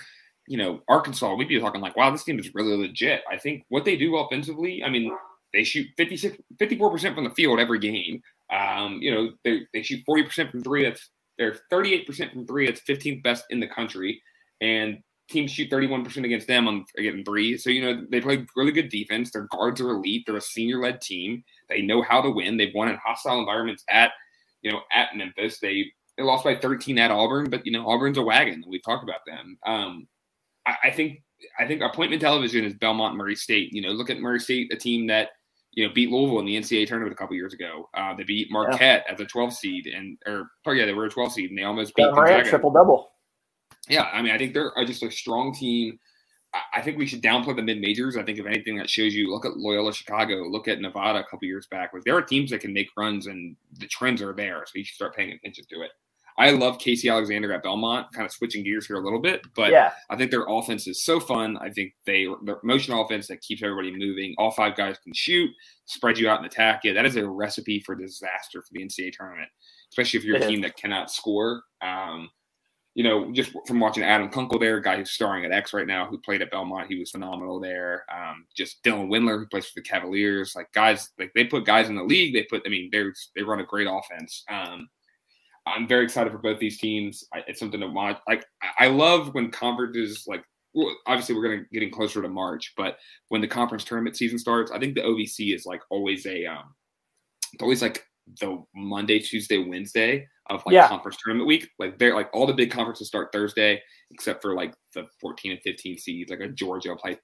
[0.49, 3.23] you know, Arkansas, we'd be talking like, wow, this team is really legit.
[3.31, 5.11] I think what they do offensively, I mean,
[5.53, 8.23] they shoot 56, 54% from the field every game.
[8.53, 10.85] Um, you know, they, they shoot 40% from three.
[10.85, 12.67] That's they're 38% from three.
[12.67, 14.23] That's 15th best in the country.
[14.61, 17.59] And teams shoot 31% against them on getting three.
[17.59, 19.31] So, you know, they play really good defense.
[19.31, 20.25] Their guards are elite.
[20.27, 21.43] They're a senior led team.
[21.69, 22.57] They know how to win.
[22.57, 24.12] They've won in hostile environments at,
[24.62, 25.59] you know, at Memphis.
[25.59, 25.87] They,
[26.17, 28.65] they lost by 13 at Auburn, but, you know, Auburn's a wagon.
[28.67, 29.59] We've talked about them.
[29.67, 30.09] Um,
[30.67, 31.23] I, I think
[31.59, 33.73] I think appointment television is Belmont Murray State.
[33.73, 35.31] You know, look at Murray State, a team that
[35.73, 37.89] you know beat Louisville in the NCAA tournament a couple years ago.
[37.95, 39.12] Uh, they beat Marquette yeah.
[39.12, 41.65] as a 12 seed, and or oh yeah, they were a 12 seed, and they
[41.65, 43.12] almost beat Marquette triple double.
[43.88, 45.99] Yeah, I mean, I think they're just a strong team.
[46.75, 48.16] I think we should downplay the mid majors.
[48.16, 51.25] I think if anything that shows you, look at Loyola Chicago, look at Nevada a
[51.25, 51.92] couple years back.
[51.92, 54.85] Like there are teams that can make runs, and the trends are there, so you
[54.85, 55.90] should start paying attention to it.
[56.38, 59.70] I love Casey Alexander at Belmont, kind of switching gears here a little bit, but
[59.70, 59.92] yeah.
[60.11, 61.57] I think their offense is so fun.
[61.57, 64.35] I think they their motion offense that keeps everybody moving.
[64.37, 65.51] All five guys can shoot,
[65.87, 66.92] spread you out and attack you.
[66.92, 69.49] That is a recipe for disaster for the NCAA tournament,
[69.90, 71.62] especially if you're a team that cannot score.
[71.81, 72.29] Um,
[72.97, 76.07] you know, just from watching Adam Kunkel there, guy who's starring at X right now,
[76.07, 78.07] who played at Belmont, he was phenomenal there.
[78.11, 81.91] Um, just Dylan Windler, who plays for the Cavaliers, like guys, like they put guys
[81.91, 82.33] in the league.
[82.33, 83.05] They put, I mean, they
[83.35, 84.45] they run a great offense.
[84.49, 84.89] Um,
[85.67, 87.23] I'm very excited for both these teams.
[87.35, 88.19] I, it's something to watch.
[88.27, 88.47] Like
[88.79, 92.97] I love when conferences like well, obviously we're going to getting closer to March, but
[93.29, 96.75] when the conference tournament season starts, I think the OVC is like always a um,
[97.53, 98.06] it's always like
[98.41, 100.89] the Monday, Tuesday, Wednesday of like yeah.
[100.89, 101.69] conference tournament week.
[101.79, 105.61] Like they're like all the big conferences start Thursday, except for like the 14 and
[105.62, 107.19] 15 seeds, like a Georgia play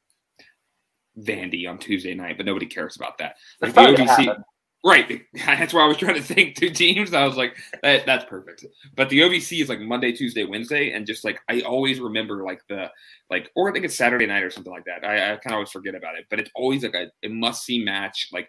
[1.19, 3.35] Vandy on Tuesday night, but nobody cares about that.
[3.61, 4.43] Like the OVC,
[4.85, 5.23] Right.
[5.47, 7.15] That's why I was trying to think two teams.
[7.15, 8.67] I was like, that, that's perfect.
[8.97, 10.91] But the OVC is like Monday, Tuesday, Wednesday.
[10.93, 12.91] And just like, I always remember like the,
[13.31, 15.05] like, or I think it's Saturday night or something like that.
[15.05, 16.27] I, I kind of always forget about it.
[16.31, 18.29] But it's always like a, a must see match.
[18.33, 18.49] Like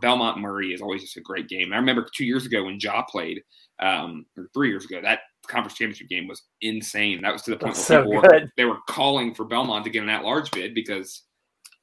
[0.00, 1.74] Belmont Murray is always just a great game.
[1.74, 3.42] I remember two years ago when Ja played,
[3.80, 7.20] um, or three years ago, that conference championship game was insane.
[7.22, 9.84] That was to the point that's where so people were, they were calling for Belmont
[9.84, 11.22] to get an at large bid because,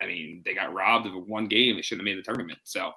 [0.01, 1.75] I mean, they got robbed of one game.
[1.75, 2.59] They shouldn't have made the tournament.
[2.63, 2.91] So,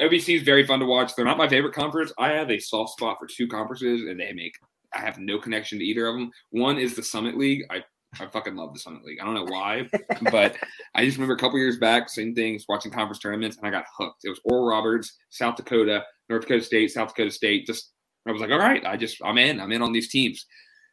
[0.00, 1.14] OVC is very fun to watch.
[1.14, 2.12] They're not my favorite conference.
[2.18, 4.54] I have a soft spot for two conferences, and they make
[4.94, 6.30] I have no connection to either of them.
[6.50, 7.64] One is the Summit League.
[7.70, 7.82] I
[8.18, 9.18] I fucking love the Summit League.
[9.20, 9.88] I don't know why,
[10.30, 10.56] but
[10.94, 13.84] I just remember a couple years back, same things, watching conference tournaments, and I got
[13.96, 14.24] hooked.
[14.24, 17.66] It was Oral Roberts, South Dakota, North Dakota State, South Dakota State.
[17.66, 17.92] Just
[18.26, 19.60] I was like, all right, I just I'm in.
[19.60, 20.46] I'm in on these teams.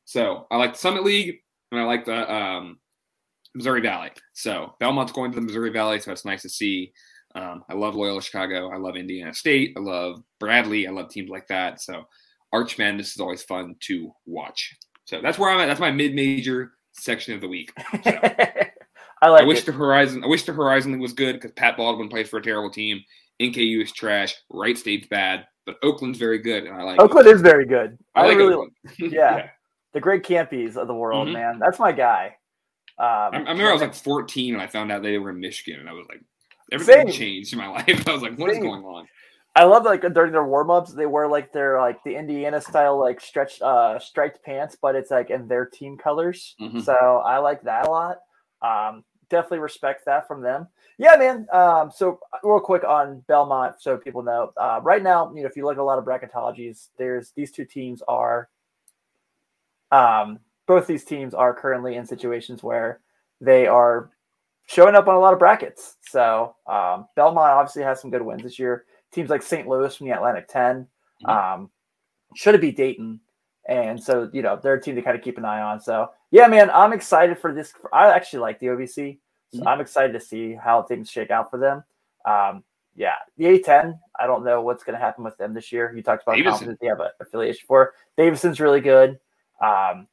[0.06, 1.38] So I like the Summit League,
[1.72, 2.80] and I like the um,
[3.56, 4.12] Missouri Valley.
[4.34, 6.91] So Belmont's going to the Missouri Valley, so it's nice to see.
[7.36, 8.71] Um, I love Loyola Chicago.
[8.71, 9.74] I love Indiana State.
[9.78, 10.88] I love Bradley.
[10.88, 11.82] I love teams like that.
[11.82, 12.06] So
[12.54, 14.76] Arch Madness is always fun to watch.
[15.04, 15.67] So that's where I'm at.
[15.67, 17.71] That's my mid-major section of the week.
[18.04, 18.12] So.
[19.21, 19.43] I like.
[19.43, 19.65] I wish it.
[19.65, 20.24] the Horizon.
[20.24, 23.02] I wish the Horizon League was good because Pat Baldwin plays for a terrible team.
[23.41, 24.36] NKU is trash.
[24.50, 27.00] Wright State's bad, but Oakland's very good, and I like.
[27.00, 27.36] Oakland it.
[27.36, 27.98] is very good.
[28.13, 28.67] I, I like really,
[29.00, 29.50] yeah, yeah,
[29.93, 31.34] the great Kampes of the world, mm-hmm.
[31.34, 31.60] man.
[31.60, 32.36] That's my guy.
[32.98, 35.39] Um, I, I, remember I was like 14 and I found out they were in
[35.39, 36.21] Michigan, and I was like,
[36.71, 37.15] everything same.
[37.15, 38.08] changed in my life.
[38.08, 38.62] I was like, what same.
[38.62, 39.08] is going on?
[39.58, 42.99] I love like during their warm ups, they wear like their like the Indiana style
[42.99, 46.56] like stretched uh striped pants, but it's like in their team colors.
[46.60, 46.82] Mm-hmm.
[46.82, 48.17] So I like that a lot.
[48.62, 50.67] Um, definitely respect that from them.
[50.97, 51.47] Yeah, man.
[51.51, 55.58] Um, so real quick on Belmont, so people know, uh, right now, you know, if
[55.58, 58.49] you look at a lot of bracketologies, there's these two teams are,
[59.91, 63.01] um, both these teams are currently in situations where
[63.41, 64.10] they are
[64.65, 65.97] showing up on a lot of brackets.
[66.01, 68.86] So um, Belmont obviously has some good wins this year.
[69.12, 69.67] Teams like St.
[69.67, 70.88] Louis from the Atlantic 10
[71.25, 71.30] mm-hmm.
[71.30, 71.69] um,
[72.36, 73.19] should it be Dayton?
[73.67, 75.80] And so, you know, they're a team to kind of keep an eye on.
[75.80, 77.73] So, yeah, man, I'm excited for this.
[77.91, 79.19] I actually like the OVC.
[79.54, 79.67] So mm-hmm.
[79.67, 81.84] I'm excited to see how things shake out for them.
[82.25, 82.63] Um,
[82.95, 85.93] yeah, the A10, I don't know what's going to happen with them this year.
[85.95, 87.93] You talked about confidence they have an affiliation for.
[88.17, 89.19] Davidson's really good.
[89.62, 90.08] Um,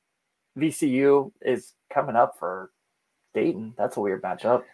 [0.58, 2.70] VCU is coming up for
[3.34, 3.74] Dayton.
[3.76, 4.64] That's a weird matchup.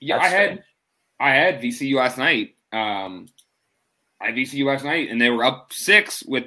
[0.00, 0.64] Yeah, That's I had
[1.18, 2.54] I had VCU last night.
[2.72, 3.28] Um,
[4.20, 6.44] I had VCU last night, and they were up six with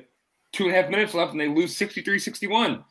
[0.53, 2.83] two and a half minutes left, and they lose 63-61.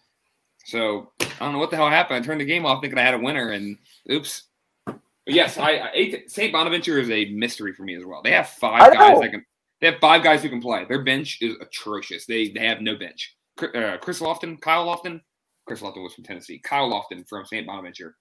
[0.64, 2.22] So I don't know what the hell happened.
[2.22, 3.78] I turned the game off thinking I had a winner, and
[4.10, 4.44] oops.
[4.84, 6.52] But yes, I, I St.
[6.52, 8.22] Bonaventure is a mystery for me as well.
[8.22, 9.44] They have five guys that can.
[9.80, 10.84] They have five guys who can play.
[10.86, 12.26] Their bench is atrocious.
[12.26, 15.20] They they have no bench uh, Chris Lofton, Kyle Lofton.
[15.68, 16.58] Chris Lofton was from Tennessee.
[16.64, 17.66] Kyle Lofton from St.
[17.66, 18.16] Bonaventure.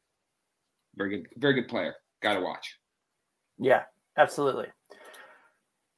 [0.96, 1.96] Very good, very good player.
[2.22, 2.78] Got to watch.
[3.58, 3.84] Yeah,
[4.18, 4.68] absolutely.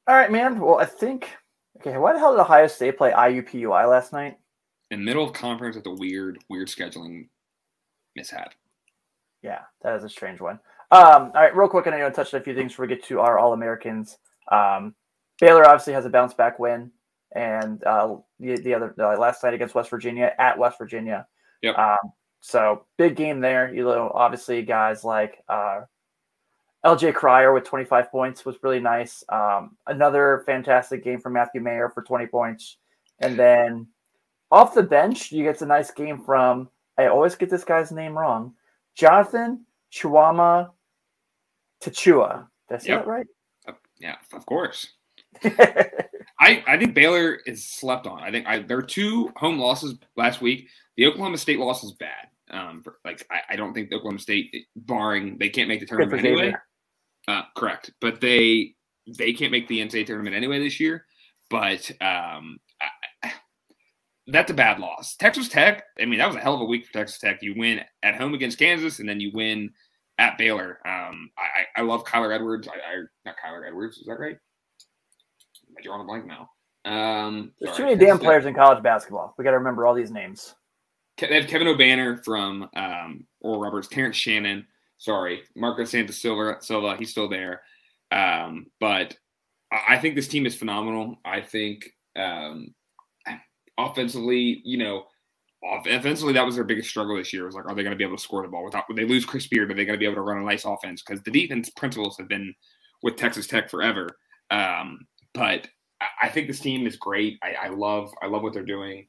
[0.06, 0.60] All right, man.
[0.60, 1.28] Well, I think.
[1.80, 4.38] Okay, why the hell did Ohio State play IUPUI last night?
[4.90, 7.28] In middle of conference with a weird, weird scheduling
[8.16, 8.52] mishap.
[9.42, 10.60] Yeah, that is a strange one.
[10.90, 12.86] Um, all right, real quick, and I know you touched on a few things before
[12.86, 14.18] we get to our All Americans.
[14.50, 14.94] Um,
[15.40, 16.90] Baylor obviously has a bounce back win
[17.32, 21.26] and uh, the, the other uh, last night against West Virginia at West Virginia.
[21.62, 21.78] Yep.
[21.78, 23.72] Um, so big game there.
[23.72, 25.82] You know, obviously guys like uh,
[26.84, 29.22] LJ Cryer with 25 points was really nice.
[29.28, 32.78] Um, another fantastic game from Matthew Mayer for 20 points,
[33.18, 33.86] and then
[34.50, 36.68] off the bench you get a nice game from.
[36.98, 38.54] I always get this guy's name wrong.
[38.94, 40.70] Jonathan Tchamwa
[41.82, 42.46] Tchatchoua.
[42.68, 43.06] That's yep.
[43.06, 43.26] right?
[43.66, 44.88] Uh, yeah, of course.
[46.40, 48.22] I, I think Baylor is slept on.
[48.22, 50.68] I think I, there are two home losses last week.
[50.96, 52.28] The Oklahoma State loss is bad.
[52.50, 56.24] Um, like I, I don't think the Oklahoma State, barring they can't make the tournament
[56.24, 56.54] anyway.
[57.28, 58.74] Uh, correct, but they
[59.18, 61.04] they can't make the NCAA tournament anyway this year.
[61.50, 62.58] But um,
[63.22, 63.32] I,
[64.26, 65.16] that's a bad loss.
[65.16, 65.84] Texas Tech.
[66.00, 67.42] I mean, that was a hell of a week for Texas Tech.
[67.42, 69.70] You win at home against Kansas, and then you win
[70.18, 70.78] at Baylor.
[70.86, 72.68] Um, I, I love Kyler Edwards.
[72.68, 73.98] I, I not Kyler Edwards.
[73.98, 74.36] Is that right?
[75.80, 76.50] I draw a blank now.
[76.84, 79.34] Um, There's sorry, too many damn players in college basketball.
[79.36, 80.54] We got to remember all these names.
[81.18, 84.66] They have Kevin Obanor from um, Oral Roberts, Terrence Shannon.
[84.96, 86.58] Sorry, Marco Santos-Silva.
[86.60, 87.62] Silva, he's still there.
[88.10, 89.16] Um, but
[89.70, 91.16] I think this team is phenomenal.
[91.24, 92.74] I think um,
[93.78, 95.04] offensively, you know,
[95.62, 97.44] offensively that was their biggest struggle this year.
[97.44, 98.88] Was like, are they going to be able to score the ball without?
[98.88, 100.64] When they lose Chris Beard, are they going to be able to run a nice
[100.64, 101.02] offense?
[101.02, 102.54] Because the defense principles have been
[103.02, 104.08] with Texas Tech forever.
[104.50, 105.00] Um,
[105.34, 105.68] but
[106.22, 107.38] I think this team is great.
[107.42, 109.06] I, I, love I love what they're doing.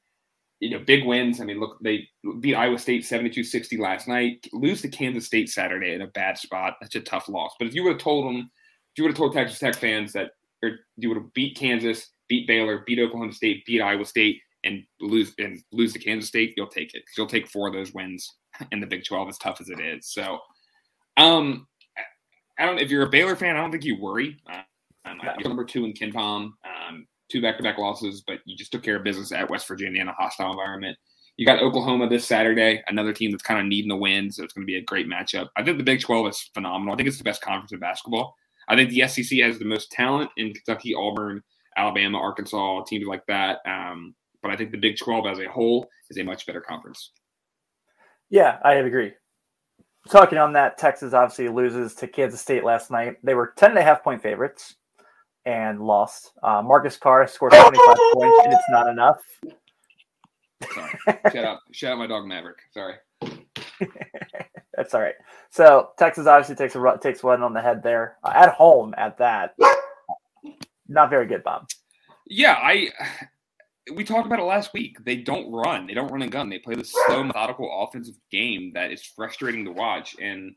[0.60, 1.41] You know, big wins.
[1.41, 2.07] I mean, look, they
[2.39, 4.45] beat Iowa State 72-60 last night.
[4.53, 6.75] Lose to Kansas State Saturday in a bad spot.
[6.79, 7.55] That's a tough loss.
[7.57, 8.51] But if you would have told them,
[8.91, 10.31] if you would have told Texas Tech fans that
[10.63, 14.84] or you would have beat Kansas, beat Baylor, beat Oklahoma State, beat Iowa State, and
[14.99, 17.03] lose and lose to Kansas State, you'll take it.
[17.17, 18.29] You'll take four of those wins
[18.71, 20.07] in the Big 12, as tough as it is.
[20.07, 20.39] So,
[21.17, 21.67] um,
[22.60, 22.79] I don't.
[22.79, 24.38] If you're a Baylor fan, I don't think you worry.
[25.19, 28.97] Uh, you're number two in KenPom, um, two back-to-back losses, but you just took care
[28.97, 30.97] of business at West Virginia in a hostile environment.
[31.38, 34.54] You got Oklahoma this Saturday, another team that's kind of needing the win, so it's
[34.54, 35.47] going to be a great matchup.
[35.56, 36.93] I think the Big 12 is phenomenal.
[36.93, 38.36] I think it's the best conference in basketball.
[38.67, 41.41] I think the SEC has the most talent in Kentucky, Auburn,
[41.78, 43.60] Alabama, Arkansas, teams like that.
[43.65, 47.12] Um, but I think the Big 12 as a whole is a much better conference.
[48.30, 49.13] Yeah, I agree.
[50.10, 53.17] Talking on that, Texas obviously loses to Kansas State last night.
[53.24, 54.76] They were 10 and a half point favorites
[55.45, 56.32] and lost.
[56.43, 57.75] Uh, Marcus Carr scored 25
[58.13, 59.21] points, and it's not enough.
[60.73, 60.91] Sorry.
[61.34, 62.60] shout out, shout out my dog Maverick.
[62.73, 62.95] Sorry.
[64.75, 65.15] That's all right.
[65.49, 68.93] So Texas obviously takes a takes one on the head there uh, at home.
[68.97, 69.56] At that,
[70.88, 71.67] not very good, Bob.
[72.27, 72.89] Yeah, I.
[73.93, 74.97] We talked about it last week.
[75.04, 75.88] They don't run.
[75.88, 76.49] They don't run and gun.
[76.49, 80.15] They play this slow, methodical offensive game that is frustrating to watch.
[80.21, 80.56] And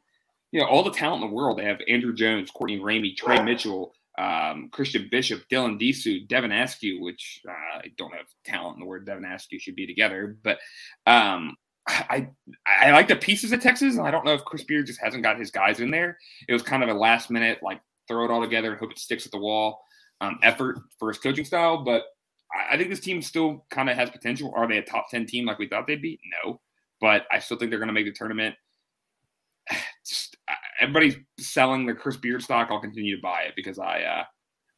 [0.52, 1.58] you know, all the talent in the world.
[1.58, 7.02] They have Andrew Jones, Courtney Ramey, Trey Mitchell, um, Christian Bishop, Dylan Disu, Devin Askew,
[7.02, 10.58] which uh, I don't have talent in the word Devin Askew should be together, but
[11.06, 12.28] um, I
[12.66, 15.22] I like the pieces of Texas, and I don't know if Chris Beard just hasn't
[15.22, 16.18] got his guys in there.
[16.48, 18.98] It was kind of a last minute like throw it all together and hope it
[18.98, 19.82] sticks at the wall
[20.20, 22.04] um, effort for his coaching style, but
[22.54, 24.52] I, I think this team still kind of has potential.
[24.56, 26.18] Are they a top ten team like we thought they'd be?
[26.44, 26.60] No,
[27.00, 28.54] but I still think they're going to make the tournament.
[30.06, 30.36] Just,
[30.80, 32.68] everybody's selling the Chris Beard stock.
[32.70, 34.24] I'll continue to buy it because I, uh,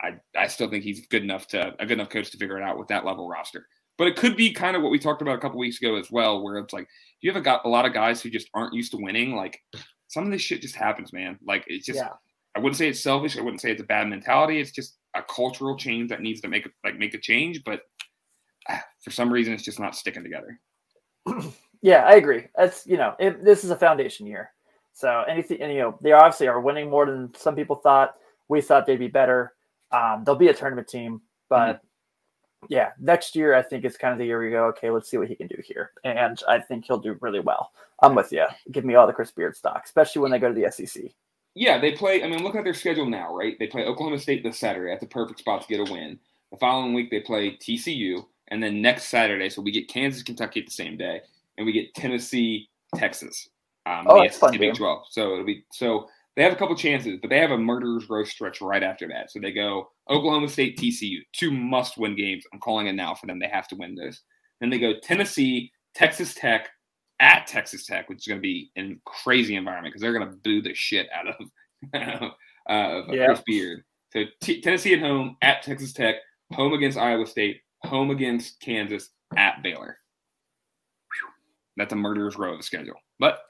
[0.03, 2.63] I, I still think he's good enough to a good enough coach to figure it
[2.63, 3.67] out with that level roster.
[3.99, 6.11] But it could be kind of what we talked about a couple weeks ago as
[6.11, 6.87] well, where it's like
[7.23, 9.35] you have a, got a lot of guys who just aren't used to winning.
[9.35, 9.59] Like
[10.09, 11.39] some of this shit just happens, man.
[11.47, 11.99] Like it's just.
[11.99, 12.11] Yeah.
[12.55, 13.37] I wouldn't say it's selfish.
[13.37, 14.59] I wouldn't say it's a bad mentality.
[14.59, 17.63] It's just a cultural change that needs to make like make a change.
[17.65, 17.83] But
[18.71, 20.59] ah, for some reason, it's just not sticking together.
[21.83, 22.47] yeah, I agree.
[22.57, 24.53] That's you know, it, this is a foundation year.
[24.97, 28.15] So anything, and, you know, they obviously are winning more than some people thought.
[28.49, 29.53] We thought they'd be better.
[29.93, 32.67] Um, they'll be a tournament team, but mm-hmm.
[32.71, 34.65] yeah, next year I think it's kind of the year we go.
[34.69, 37.73] Okay, let's see what he can do here, and I think he'll do really well.
[38.01, 38.47] I'm with you.
[38.73, 41.05] Give me all the Chris Beard stock, especially when they go to the SEC.
[41.55, 42.25] Yeah, they play.
[42.25, 43.55] I mean, look at their schedule now, right?
[43.59, 44.91] They play Oklahoma State this Saturday.
[44.91, 46.19] That's a perfect spot to get a win.
[46.51, 50.61] The following week they play TCU, and then next Saturday, so we get Kansas, Kentucky
[50.61, 51.21] at the same day,
[51.59, 53.51] and we get Tennessee, Texas
[53.87, 55.07] um, oh, the SEC Big 12.
[55.11, 58.25] So it'll be so they have a couple chances, but they have a murderer's row
[58.25, 59.31] stretch right after that.
[59.31, 62.45] So they go Oklahoma State, TCU, two must-win games.
[62.53, 63.39] I'm calling it now for them.
[63.39, 64.21] They have to win this.
[64.61, 66.69] Then they go Tennessee, Texas Tech,
[67.21, 70.37] at Texas Tech, which is going to be a crazy environment because they're going to
[70.37, 71.51] boo the shit out of,
[71.95, 72.31] uh,
[72.69, 73.27] of yeah.
[73.27, 73.83] Chris Beard.
[74.13, 76.17] So T- Tennessee at home, at Texas Tech,
[76.53, 79.97] home against Iowa State, home against Kansas, at Baylor.
[81.77, 82.95] That's a murderer's row of the schedule.
[83.19, 83.41] But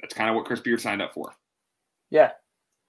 [0.00, 1.32] that's kind of what Chris Beard signed up for.
[2.10, 2.32] Yeah.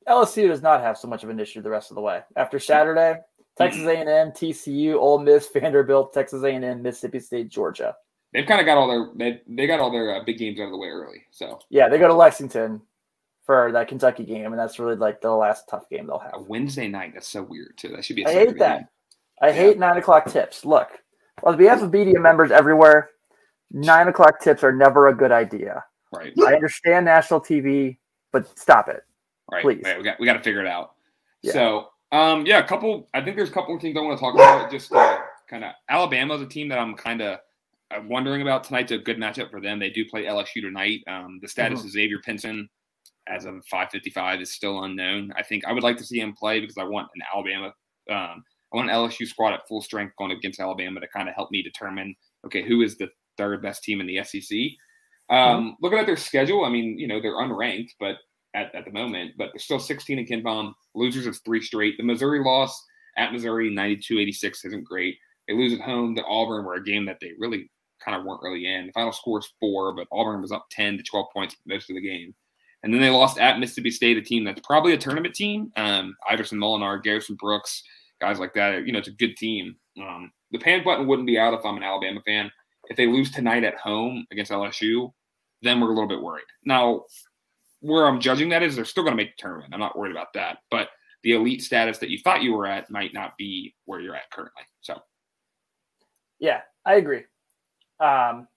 [0.07, 2.21] LSU does not have so much of an issue the rest of the way.
[2.35, 3.19] After Saturday,
[3.57, 7.95] Texas A&M, TCU, Ole Miss, Vanderbilt, Texas A&M, Mississippi State, Georgia.
[8.33, 10.65] They've kind of got all their they, they got all their uh, big games out
[10.65, 11.23] of the way early.
[11.31, 12.81] So yeah, they go to Lexington
[13.45, 16.35] for that Kentucky game, and that's really like the last tough game they'll have.
[16.35, 17.11] A Wednesday night.
[17.13, 17.89] That's so weird too.
[17.89, 18.25] That should be.
[18.25, 18.77] I hate that.
[18.77, 18.87] Game.
[19.41, 19.53] I yeah.
[19.53, 20.63] hate nine o'clock tips.
[20.63, 20.87] Look,
[21.43, 23.09] on behalf of BDM members everywhere,
[23.69, 25.83] nine o'clock tips are never a good idea.
[26.11, 26.33] Right.
[26.45, 27.97] I understand national TV,
[28.31, 29.03] but stop it.
[29.51, 29.63] Right.
[29.63, 29.81] Please.
[29.83, 29.97] Right.
[29.97, 30.93] We got we got to figure it out.
[31.41, 31.53] Yeah.
[31.53, 33.09] So, um, yeah, a couple.
[33.13, 34.69] I think there's a couple of things I want to talk about.
[34.71, 35.19] Just uh,
[35.49, 37.39] kind of Alabama's a team that I'm kind of
[37.91, 39.79] uh, wondering about tonight's a good matchup for them.
[39.79, 41.01] They do play LSU tonight.
[41.07, 41.87] Um, the status mm-hmm.
[41.87, 42.69] of Xavier Pinson
[43.27, 45.31] as of 5:55 is still unknown.
[45.37, 47.73] I think I would like to see him play because I want an Alabama.
[48.09, 48.43] Um,
[48.73, 51.51] I want an LSU squad at full strength going against Alabama to kind of help
[51.51, 54.57] me determine okay who is the third best team in the SEC.
[55.29, 55.69] Um, mm-hmm.
[55.81, 58.17] Looking at their schedule, I mean, you know, they're unranked, but
[58.53, 60.73] at, at the moment, but they're still 16 in KenPom.
[60.93, 61.97] Losers of three straight.
[61.97, 62.85] The Missouri loss
[63.17, 65.17] at Missouri, 92-86, isn't great.
[65.47, 67.69] They lose at home to Auburn, where a game that they really
[68.03, 68.87] kind of weren't really in.
[68.87, 71.95] The final score is four, but Auburn was up 10 to 12 points most of
[71.95, 72.33] the game.
[72.83, 75.71] And then they lost at Mississippi State, a team that's probably a tournament team.
[75.75, 77.83] Um, Iverson Molinar, Garrison Brooks,
[78.19, 78.85] guys like that.
[78.85, 79.75] You know, it's a good team.
[80.01, 82.51] Um, the pan button wouldn't be out if I'm an Alabama fan.
[82.91, 85.13] If they lose tonight at home against LSU,
[85.61, 86.43] then we're a little bit worried.
[86.65, 87.05] Now,
[87.79, 89.73] where I'm judging that is they're still going to make the tournament.
[89.73, 90.57] I'm not worried about that.
[90.69, 90.89] But
[91.23, 94.29] the elite status that you thought you were at might not be where you're at
[94.29, 94.63] currently.
[94.81, 94.99] So,
[96.39, 97.23] yeah, I agree.
[98.01, 98.49] Um,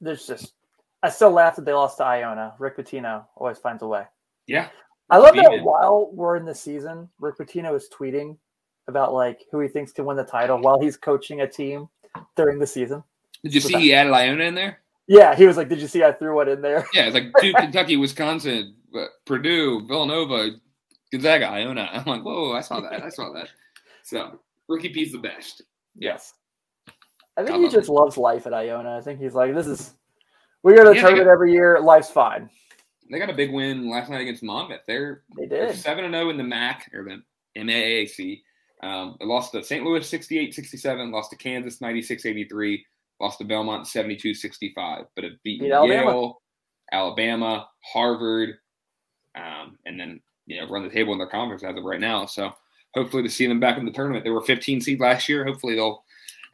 [0.00, 0.54] there's just,
[1.02, 2.54] I still laugh that they lost to Iona.
[2.58, 4.04] Rick Pitino always finds a way.
[4.46, 4.70] Yeah.
[5.10, 8.38] I love that while we're in the season, Rick Pitino is tweeting
[8.88, 11.90] about like who he thinks can win the title while he's coaching a team
[12.36, 13.04] during the season.
[13.46, 14.80] Did you so see that, he added Iona in there?
[15.08, 17.32] Yeah, he was like, "Did you see I threw one in there?" Yeah, it's like
[17.40, 18.74] Duke, Kentucky, Wisconsin,
[19.24, 20.50] Purdue, Villanova,
[21.12, 21.88] Gonzaga, Iona.
[21.92, 23.02] I'm like, "Whoa, I saw that!
[23.02, 23.48] I saw that."
[24.02, 25.62] So Ricky P's the best.
[25.96, 26.34] Yes,
[27.36, 28.96] I think he just loves life at Iona.
[28.96, 29.94] I think he's like, "This is
[30.62, 31.78] we go to the yeah, tournament got, every year.
[31.80, 32.50] Life's fine."
[33.10, 34.80] they got a big win last night against Monmouth.
[34.86, 37.22] They're they did seven and zero oh in the MAC or the
[37.60, 38.42] MAAC.
[38.82, 39.84] Um, they lost to St.
[39.84, 42.82] Louis 68-67, lost to Kansas 96-83,
[43.20, 46.32] lost to Belmont 72-65, but it beat, beat Yale, Alabama.
[46.92, 48.58] Alabama, Harvard,
[49.34, 52.26] um, and then you know run the table in their conference as of right now.
[52.26, 52.52] So
[52.94, 54.24] hopefully to see them back in the tournament.
[54.24, 55.44] They were 15 seed last year.
[55.44, 56.04] Hopefully they'll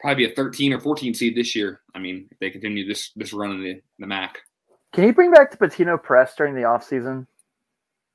[0.01, 1.81] probably be a 13 or 14 seed this year.
[1.95, 4.37] I mean, if they continue this this run in the, the MAC.
[4.91, 7.25] Can you bring back the Pitino Press during the off season?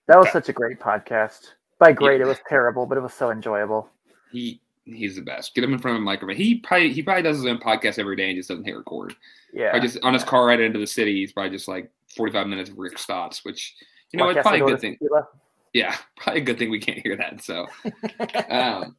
[0.07, 1.49] That was such a great podcast.
[1.79, 2.27] By great, yeah.
[2.27, 3.89] it was terrible, but it was so enjoyable.
[4.33, 4.61] He
[4.95, 5.55] he's the best.
[5.55, 6.37] Get him in front of a microphone.
[6.37, 9.15] He probably he probably does his own podcast every day and just doesn't hit record.
[9.53, 9.71] Yeah.
[9.73, 12.71] I just on his car right into the city, he's probably just like 45 minutes
[12.71, 13.75] of Rick's thoughts, which
[14.13, 14.95] you know, it's probably a good thing.
[14.95, 15.29] Tequila.
[15.73, 17.43] Yeah, probably a good thing we can't hear that.
[17.43, 17.67] So,
[18.51, 18.97] um,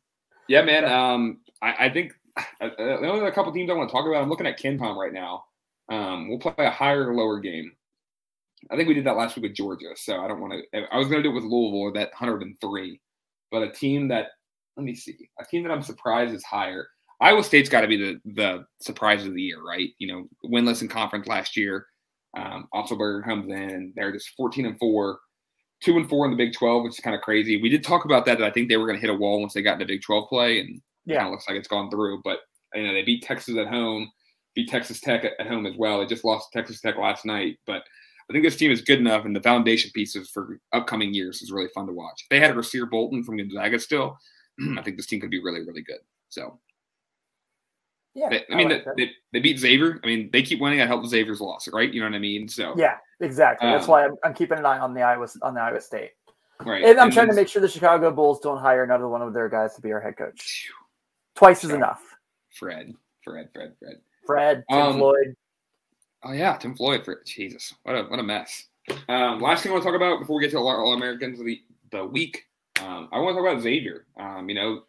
[0.47, 0.85] yeah, man.
[0.85, 4.05] Um, I, I think uh, uh the only a couple teams I want to talk
[4.05, 4.21] about.
[4.21, 5.45] I'm looking at KenPom right now.
[5.89, 7.71] Um, we'll play a higher or lower game.
[8.69, 10.83] I think we did that last week with Georgia, so I don't want to.
[10.91, 13.01] I was going to do it with Louisville or that 103,
[13.51, 14.27] but a team that
[14.79, 16.87] let me see, a team that I'm surprised is higher.
[17.21, 19.89] Iowa State's got to be the the surprise of the year, right?
[19.99, 21.85] You know, winless in conference last year.
[22.37, 25.19] Um, Otzelberger comes in, they're just 14 and four
[25.81, 27.61] two and four in the Big 12, which is kind of crazy.
[27.61, 29.39] We did talk about that, that I think they were going to hit a wall
[29.39, 32.21] once they got into Big 12 play, and yeah, of looks like it's gone through.
[32.23, 32.39] But
[32.73, 34.11] you know, they beat Texas at home,
[34.55, 35.99] beat Texas Tech at, at home as well.
[35.99, 37.83] They just lost Texas Tech last night, but
[38.29, 41.51] I think this team is good enough, and the foundation pieces for upcoming years is
[41.51, 42.21] really fun to watch.
[42.23, 44.17] If they had a Rasir Bolton from Gonzaga still,
[44.77, 45.99] I think this team could be really, really good.
[46.29, 46.59] So
[48.13, 49.99] yeah, they, I mean, I like they, they, beat Xavier.
[50.03, 50.81] I mean, they keep winning.
[50.81, 51.91] I help Xavier's loss, right?
[51.91, 52.47] You know what I mean?
[52.47, 53.67] So yeah, exactly.
[53.67, 56.11] Um, That's why I'm, I'm, keeping an eye on the Iowa on the Iowa State.
[56.65, 56.83] Right.
[56.83, 59.33] And I'm and trying to make sure the Chicago Bulls don't hire another one of
[59.33, 60.69] their guys to be our head coach.
[61.35, 62.01] Twice is enough.
[62.51, 62.93] Fred,
[63.23, 65.35] Fred, Fred, Fred, Fred, Tim um, Floyd.
[66.23, 67.05] Oh yeah, Tim Floyd.
[67.05, 68.65] For Jesus, what a what a mess.
[69.07, 71.45] Um, last thing I want to talk about before we get to All Americans of
[71.45, 72.45] the the week,
[72.81, 74.05] um, I want to talk about Xavier.
[74.19, 74.81] Um, you know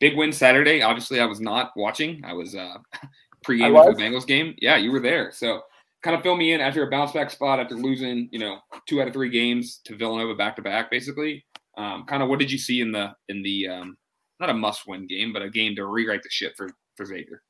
[0.00, 0.82] big win Saturday.
[0.82, 2.22] Obviously, I was not watching.
[2.24, 2.78] I was uh,
[3.44, 4.54] pre-game the Bengals game.
[4.58, 5.30] Yeah, you were there.
[5.32, 5.62] So
[6.02, 8.58] kind of fill me in after a bounce back spot after losing, you know,
[8.88, 11.44] two out of three games to Villanova back to back, basically.
[11.76, 13.96] Um, kind of what did you see in the in the um,
[14.40, 17.42] not a must win game, but a game to rewrite the shit for for Xavier?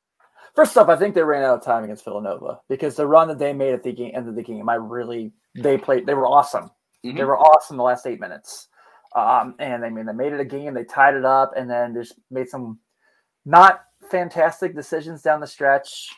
[0.55, 3.37] First off, I think they ran out of time against Villanova because the run that
[3.37, 6.05] they made at the game, end of the game, I really they played.
[6.05, 6.71] They were awesome.
[7.05, 7.17] Mm-hmm.
[7.17, 8.67] They were awesome the last eight minutes.
[9.17, 11.95] Um, and I mean, they made it a game, they tied it up, and then
[11.95, 12.77] just made some
[13.45, 16.09] not fantastic decisions down the stretch.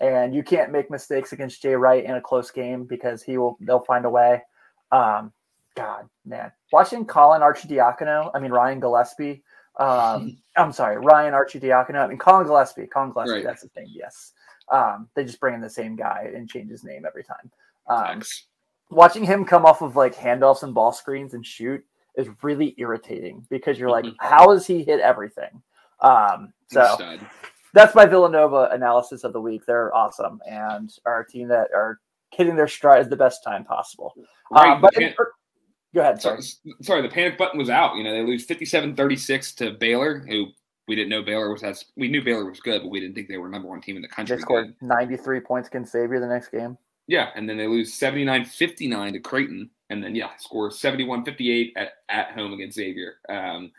[0.00, 3.58] And you can't make mistakes against Jay Wright in a close game because he will,
[3.60, 4.42] they'll find a way.
[4.90, 5.30] Um,
[5.74, 9.42] God, man, watching Colin Arcidiacono, I mean, Ryan Gillespie,
[9.78, 13.44] um, I'm sorry, Ryan Arcidiacono, I mean, Colin Gillespie, Colin Gillespie, right.
[13.44, 14.32] that's his name, yes.
[14.72, 17.50] Um, they just bring in the same guy and change his name every time.
[17.88, 18.22] Um,
[18.88, 21.84] watching him come off of like handoffs and ball screens and shoot
[22.18, 24.26] is really irritating because you're like, mm-hmm.
[24.26, 25.62] how has he hit everything?
[26.00, 27.18] Um, so
[27.72, 29.64] that's my Villanova analysis of the week.
[29.66, 32.00] They're awesome and are a team that are
[32.32, 34.14] hitting their stride at the best time possible.
[34.50, 34.72] Right.
[34.72, 35.14] Um, but pan-
[35.94, 36.20] go ahead.
[36.20, 36.42] Sorry.
[36.82, 37.96] sorry, the panic button was out.
[37.96, 40.46] You know, they lose 57-36 to Baylor, who
[40.88, 43.28] we didn't know Baylor was as we knew Baylor was good, but we didn't think
[43.28, 44.36] they were number one team in the country.
[44.36, 46.76] They scored 93 points against Xavier the next game.
[47.06, 52.32] Yeah, and then they lose 79-59 to Creighton and then yeah, score 71-58 at, at
[52.32, 53.14] home against Xavier.
[53.28, 53.70] Um,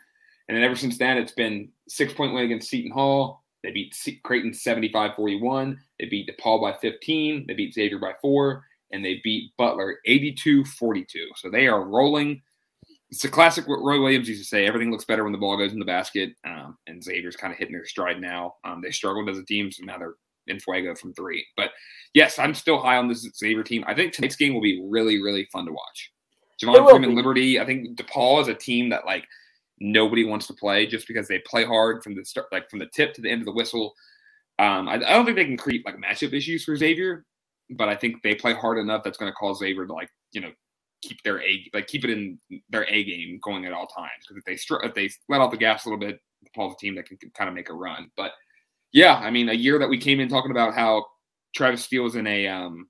[0.48, 3.44] and then ever since then, it's been six point win against Seton Hall.
[3.62, 3.94] They beat
[4.24, 5.76] Creighton 75-41.
[5.98, 7.44] They beat DePaul by 15.
[7.46, 11.06] They beat Xavier by four, and they beat Butler 82-42.
[11.36, 12.42] So they are rolling.
[13.10, 14.66] It's a classic what Roy Williams used to say.
[14.66, 16.30] Everything looks better when the ball goes in the basket.
[16.44, 18.54] Um, and Xavier's kind of hitting their stride now.
[18.64, 20.14] Um, they struggled as a team, so now they're
[20.50, 21.46] in Fuego from three.
[21.56, 21.70] But
[22.14, 23.84] yes, I'm still high on this Xavier team.
[23.86, 26.12] I think tonight's game will be really, really fun to watch.
[26.62, 27.58] Javon Freeman Liberty.
[27.58, 29.26] I think DePaul is a team that like
[29.78, 32.88] nobody wants to play just because they play hard from the start, like from the
[32.94, 33.94] tip to the end of the whistle.
[34.58, 37.24] Um, I, I, don't think they can create like matchup issues for Xavier,
[37.70, 40.42] but I think they play hard enough that's going to cause Xavier to like you
[40.42, 40.50] know
[41.02, 42.38] keep their a like keep it in
[42.68, 45.50] their a game going at all times because if they str- if they let off
[45.50, 47.74] the gas a little bit, DePaul's a team that can, can kind of make a
[47.74, 48.10] run.
[48.16, 48.32] But
[48.92, 51.04] yeah, I mean, a year that we came in talking about how
[51.54, 52.88] Travis Steele's in a um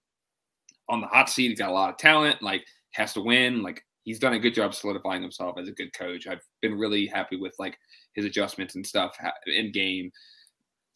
[0.89, 1.49] on the hot seat.
[1.49, 2.43] He's got a lot of talent.
[2.43, 3.63] Like has to win.
[3.63, 6.27] Like he's done a good job solidifying himself as a good coach.
[6.27, 7.79] I've been really happy with like
[8.15, 10.11] his adjustments and stuff in game.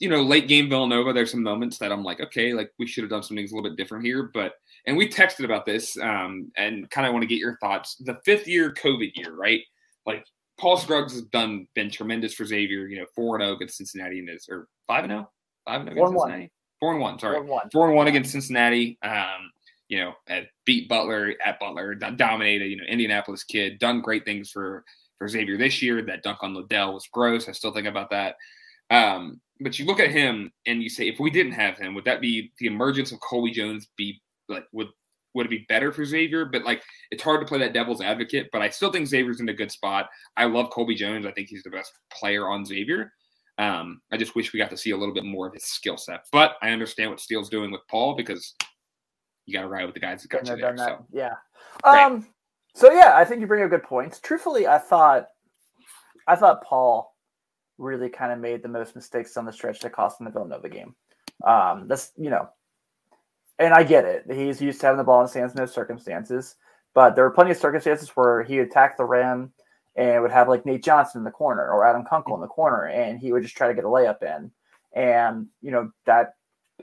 [0.00, 3.04] You know, late game Villanova, there's some moments that I'm like, okay, like we should
[3.04, 4.30] have done some things a little bit different here.
[4.34, 4.54] But
[4.86, 7.96] and we texted about this um, and kind of want to get your thoughts.
[7.96, 9.60] The fifth year COVID year, right?
[10.04, 10.26] Like
[10.58, 12.86] Paul Scruggs has done been tremendous for Xavier.
[12.86, 15.30] You know, four and zero oh against Cincinnati and his or five and zero,
[15.66, 16.50] five and zero against Cincinnati.
[16.80, 18.98] Four and one, sorry, four and one, four and one against Cincinnati.
[19.02, 19.50] Um,
[19.88, 20.12] you know,
[20.64, 24.84] beat Butler at Butler, dominated, you know, Indianapolis kid, done great things for
[25.18, 26.02] for Xavier this year.
[26.02, 27.48] That dunk on Liddell was gross.
[27.48, 28.36] I still think about that.
[28.90, 32.04] Um, but you look at him and you say, if we didn't have him, would
[32.04, 34.88] that be the emergence of Colby Jones be like would
[35.34, 36.44] would it be better for Xavier?
[36.44, 39.48] But like it's hard to play that devil's advocate, but I still think Xavier's in
[39.48, 40.08] a good spot.
[40.36, 41.26] I love Colby Jones.
[41.26, 43.12] I think he's the best player on Xavier.
[43.58, 45.96] Um, I just wish we got to see a little bit more of his skill
[45.96, 46.24] set.
[46.32, 48.54] But I understand what Steele's doing with Paul because
[49.46, 50.76] you got to ride with the guys that got you there.
[50.76, 51.06] So.
[51.12, 51.34] Yeah.
[51.84, 52.26] Um,
[52.74, 54.18] so yeah, I think you bring up good points.
[54.20, 55.26] Truthfully, I thought,
[56.26, 57.14] I thought Paul
[57.78, 60.68] really kind of made the most mistakes on the stretch that cost him the Villanova
[60.68, 60.94] game.
[61.44, 62.48] Um, that's you know,
[63.58, 64.24] and I get it.
[64.30, 66.56] He's used to having the ball in his hands in those circumstances,
[66.94, 69.52] but there were plenty of circumstances where he attacked the rim
[69.96, 72.86] and would have like Nate Johnson in the corner or Adam Kunkel in the corner,
[72.86, 74.50] and he would just try to get a layup in,
[74.94, 76.34] and you know that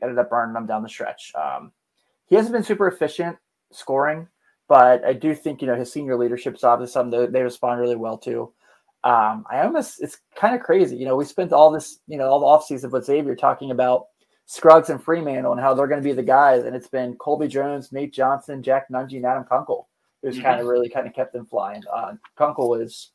[0.01, 1.31] ended up burning him down the stretch.
[1.35, 1.71] Um,
[2.27, 3.37] he hasn't been super efficient
[3.71, 4.27] scoring,
[4.69, 7.81] but I do think you know his senior leadership is obviously something that they respond
[7.81, 8.53] really well to.
[9.03, 10.95] Um, I almost it's kind of crazy.
[10.95, 14.05] You know, we spent all this, you know, all the offseason with Xavier talking about
[14.45, 17.47] Scruggs and Freemantle and how they're going to be the guys, and it's been Colby
[17.47, 19.87] Jones, Nate Johnson, Jack Nunge, and Adam Kunkel
[20.21, 20.45] who's mm-hmm.
[20.45, 21.81] kind of really kind of kept them flying.
[21.91, 23.11] Uh, Kunkel is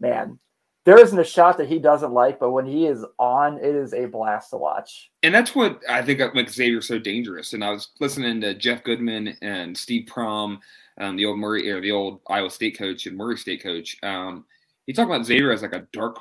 [0.00, 0.38] man,
[0.84, 3.92] there isn't a shot that he doesn't like, but when he is on, it is
[3.92, 5.10] a blast to watch.
[5.22, 7.52] And that's what I think makes Xavier so dangerous.
[7.52, 10.58] And I was listening to Jeff Goodman and Steve Prohm,
[10.98, 13.96] um, the old Murray or the old Iowa State coach and Murray State coach.
[14.02, 14.46] Um,
[14.86, 16.18] he talked about Xavier as like a dark,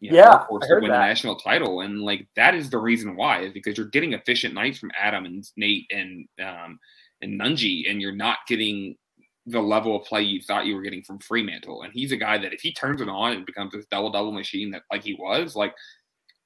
[0.00, 0.98] you know, yeah, horse to win that.
[0.98, 4.54] the national title, and like that is the reason why is because you're getting efficient
[4.54, 6.78] nights from Adam and Nate and um,
[7.20, 8.96] and Nunge, and you're not getting
[9.46, 11.84] the level of play you thought you were getting from Freemantle.
[11.84, 14.32] And he's a guy that if he turns it on and becomes this double double
[14.32, 15.74] machine that like he was, like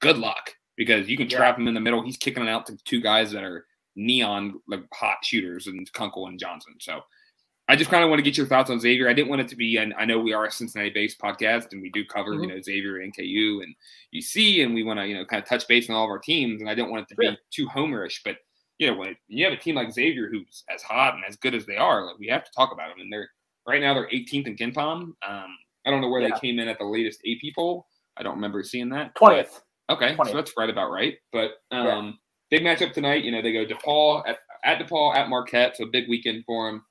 [0.01, 1.37] good luck because you can yeah.
[1.37, 2.03] trap him in the middle.
[2.03, 6.29] He's kicking it out to two guys that are neon like hot shooters and Kunkel
[6.29, 6.75] and Johnson.
[6.81, 7.01] So
[7.69, 9.09] I just kind of want to get your thoughts on Xavier.
[9.09, 11.73] I didn't want it to be, and I know we are a Cincinnati based podcast
[11.73, 12.45] and we do cover, mm-hmm.
[12.45, 13.75] you know, Xavier, NKU, and
[14.15, 16.19] UC, and we want to, you know, kind of touch base on all of our
[16.19, 16.61] teams.
[16.61, 18.37] And I didn't want it to be too homerish, but
[18.79, 21.55] you know, when you have a team like Xavier who's as hot and as good
[21.55, 23.01] as they are, like we have to talk about them.
[23.01, 23.29] And they're
[23.67, 25.03] right now they're 18th in KenPom.
[25.03, 25.57] Um,
[25.87, 26.31] I don't know where yeah.
[26.35, 27.87] they came in at the latest AP poll.
[28.17, 29.15] I don't remember seeing that.
[29.15, 29.61] 20th.
[29.91, 30.27] Okay, 20th.
[30.29, 31.15] so that's right about right.
[31.33, 32.19] But um,
[32.51, 32.59] yeah.
[32.59, 33.25] big matchup tonight.
[33.25, 36.85] You know, they go DePaul at, at DePaul at Marquette, so big weekend for them.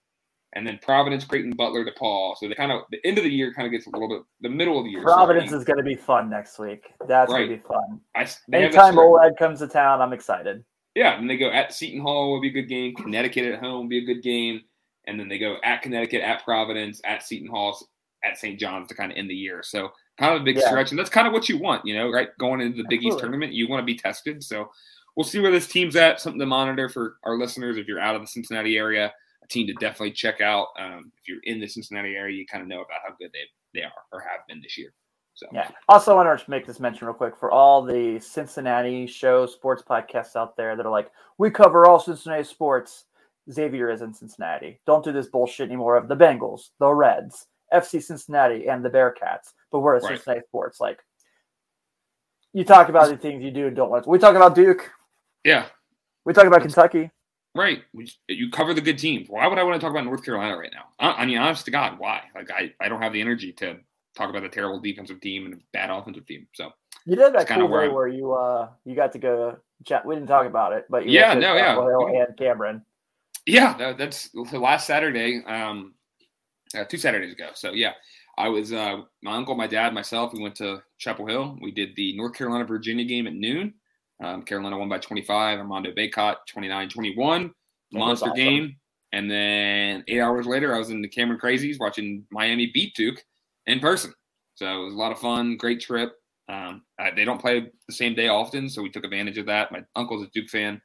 [0.54, 2.36] And then Providence, Creighton, Butler, DePaul.
[2.38, 4.22] So they kind of the end of the year kind of gets a little bit
[4.42, 5.02] the middle of the year.
[5.02, 6.92] Providence is going to be fun next week.
[7.08, 7.48] That's right.
[7.48, 8.02] going to be fun.
[8.16, 10.64] I, Anytime OLED comes to town, I'm excited.
[10.94, 12.96] Yeah, and they go at Seton Hall will be a good game.
[12.96, 14.62] Connecticut at home will be a good game,
[15.08, 17.78] and then they go at Connecticut, at Providence, at Seton Hall,
[18.26, 18.60] at St.
[18.60, 19.62] John's to kind of end the year.
[19.64, 20.68] So kind of a big yeah.
[20.68, 22.30] stretch, and that's kind of what you want, you know, right?
[22.40, 23.08] Going into the Big Absolutely.
[23.08, 24.44] East tournament, you want to be tested.
[24.44, 24.70] So
[25.16, 26.20] we'll see where this team's at.
[26.20, 29.14] Something to monitor for our listeners if you're out of the Cincinnati area.
[29.52, 30.68] Team to definitely check out.
[30.80, 33.40] Um, if you're in the Cincinnati area, you kind of know about how good they
[33.74, 34.94] they are or have been this year.
[35.34, 35.70] So yeah.
[35.90, 39.84] Also, I want to make this mention real quick for all the Cincinnati show sports
[39.88, 43.06] podcasts out there that are like, we cover all Cincinnati sports.
[43.52, 44.80] Xavier is in Cincinnati.
[44.86, 49.54] Don't do this bullshit anymore of the Bengals, the Reds, FC Cincinnati, and the Bearcats.
[49.72, 50.16] But we're a right.
[50.16, 50.80] Cincinnati sports.
[50.80, 51.00] Like
[52.54, 54.08] you talk about the things you do and don't want.
[54.08, 54.92] We talk about Duke.
[55.44, 55.66] Yeah.
[56.26, 57.10] We talk about Kentucky.
[57.54, 57.84] Right.
[58.28, 59.28] You cover the good teams.
[59.30, 60.86] Why would I want to talk about North Carolina right now?
[61.00, 62.22] I mean, honest to God, why?
[62.34, 63.78] Like, I, I don't have the energy to
[64.16, 66.48] talk about a terrible defensive team and a bad offensive team.
[66.54, 66.72] So
[67.06, 70.06] you did that cool where, where you uh you got to go chat.
[70.06, 72.84] We didn't talk about it, but yeah, no, yeah, Hill and Cameron.
[73.46, 75.96] Yeah, that, that's last Saturday, um,
[76.78, 77.50] uh, two Saturdays ago.
[77.56, 77.94] So yeah,
[78.38, 80.34] I was uh, my uncle, my dad, myself.
[80.34, 81.58] We went to Chapel Hill.
[81.62, 83.74] We did the North Carolina Virginia game at noon.
[84.22, 85.60] Um, Carolina won by 25.
[85.60, 87.52] Armando Bacot 29-21.
[87.94, 88.36] Monster awesome.
[88.36, 88.76] game.
[89.14, 93.22] And then eight hours later, I was in the Cameron Crazies watching Miami beat Duke
[93.66, 94.14] in person.
[94.56, 96.14] So it was a lot of fun, great trip.
[96.48, 99.72] Um, I, they don't play the same day often, so we took advantage of that.
[99.72, 100.82] My uncle's a Duke fan.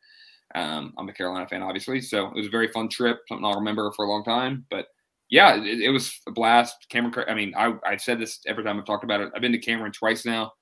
[0.54, 2.00] Um, I'm a Carolina fan, obviously.
[2.00, 4.64] So it was a very fun trip, something I'll remember for a long time.
[4.70, 4.86] But
[5.28, 6.86] yeah, it, it was a blast.
[6.88, 9.30] Cameron, I mean, I, I've said this every time I've talked about it.
[9.34, 10.52] I've been to Cameron twice now.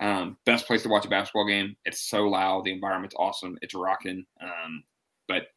[0.00, 1.76] Um, best place to watch a basketball game.
[1.84, 2.64] It's so loud.
[2.64, 3.58] The environment's awesome.
[3.62, 4.24] It's rocking.
[4.42, 4.84] Um,
[5.28, 5.48] but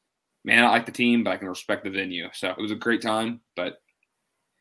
[0.45, 2.27] man, I like the team, but I can respect the venue.
[2.33, 3.41] So it was a great time.
[3.55, 3.81] But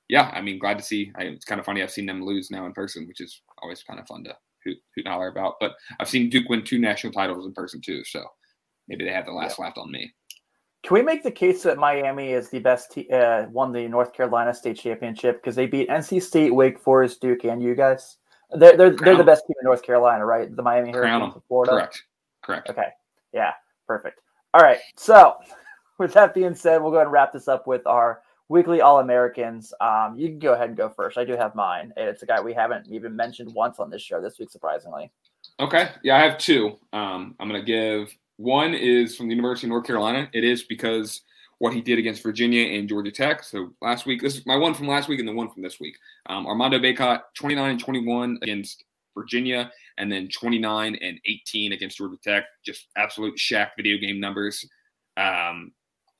[0.09, 1.12] yeah, I mean, glad to see.
[1.16, 1.83] I, it's kind of funny.
[1.83, 4.76] I've seen them lose now in person, which is always kind of fun to hoot,
[4.95, 5.55] hoot and holler about.
[5.61, 8.24] But I've seen Duke win two national titles in person too, so
[8.89, 9.66] maybe they have the last yeah.
[9.66, 10.12] laugh on me.
[10.85, 14.12] Can we make the case that Miami is the best, te- uh, won the North
[14.12, 18.18] Carolina state championship because they beat NC State, Wake Forest, Duke, and you guys?
[18.51, 20.55] They're they're, they're the best team in North Carolina, right?
[20.55, 21.72] The Miami Hurricanes of Florida.
[21.72, 22.05] Correct.
[22.42, 22.70] Correct.
[22.70, 22.88] Okay.
[23.32, 23.53] Yeah.
[23.86, 24.20] Perfect.
[24.55, 24.78] All right.
[24.96, 25.36] So
[25.99, 29.01] with that being said, we'll go ahead and wrap this up with our weekly All
[29.01, 29.74] Americans.
[29.80, 31.18] Um, you can go ahead and go first.
[31.18, 31.92] I do have mine.
[31.96, 35.11] It's a guy we haven't even mentioned once on this show this week, surprisingly.
[35.61, 35.90] Okay.
[36.03, 36.78] Yeah, I have two.
[36.92, 40.28] Um, I'm going to give one is from the University of North Carolina.
[40.32, 41.22] It is because
[41.59, 43.43] what he did against Virginia and Georgia Tech.
[43.43, 45.81] So last week, this is my one from last week and the one from this
[45.81, 45.97] week.
[46.27, 48.85] Um, Armando Bacot, 29 and 21 against
[49.17, 52.45] Virginia, and then 29 and 18 against Georgia Tech.
[52.65, 54.65] Just absolute Shaq video game numbers.
[55.17, 55.73] Um,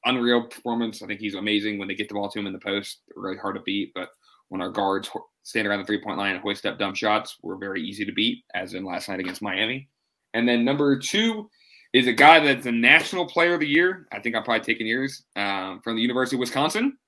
[0.05, 1.03] unreal performance.
[1.03, 3.03] I think he's amazing when they get the ball to him in the post.
[3.15, 4.09] Really hard to beat, but
[4.49, 5.11] when our guards
[5.45, 8.13] stand around the three point line and hoist up dumb shots, we're very easy to
[8.13, 9.89] beat, as in last night against Miami.
[10.35, 11.49] And then number two
[11.93, 14.07] is a guy that's a national player of the year.
[14.13, 16.99] I think I'm probably taking yours um, from the University of Wisconsin.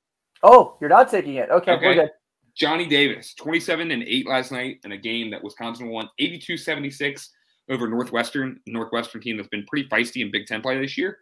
[0.43, 1.51] Oh, you're not taking it.
[1.51, 1.87] Okay, okay.
[1.87, 2.11] we're good.
[2.57, 7.31] Johnny Davis, 27 and 8 last night in a game that Wisconsin won 82 76
[7.71, 8.61] over Northwestern.
[8.67, 11.19] Northwestern team that's been pretty feisty in Big Ten play this year.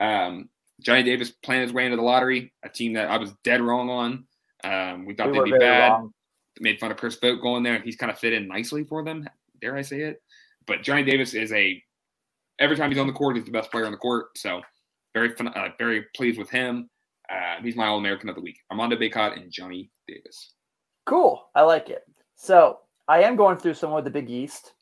[0.00, 0.48] Um,
[0.80, 3.90] Johnny Davis playing his way into the lottery, a team that I was dead wrong
[3.90, 4.24] on.
[4.64, 5.90] Um, we thought we they'd be bad.
[5.90, 6.12] Wrong.
[6.60, 7.80] Made fun of Chris Vogt going there.
[7.80, 9.28] He's kind of fit in nicely for them.
[9.60, 10.22] Dare I say it?
[10.66, 11.82] But Johnny Davis is a
[12.60, 14.36] every time he's on the court, he's the best player on the court.
[14.36, 14.60] So
[15.14, 16.88] very fun, uh, very pleased with him.
[17.30, 18.58] Uh, he's my All American of the week.
[18.70, 20.54] Armando Bacot and Johnny Davis.
[21.06, 21.48] Cool.
[21.54, 22.02] I like it.
[22.36, 24.74] So I am going through some of the Big East,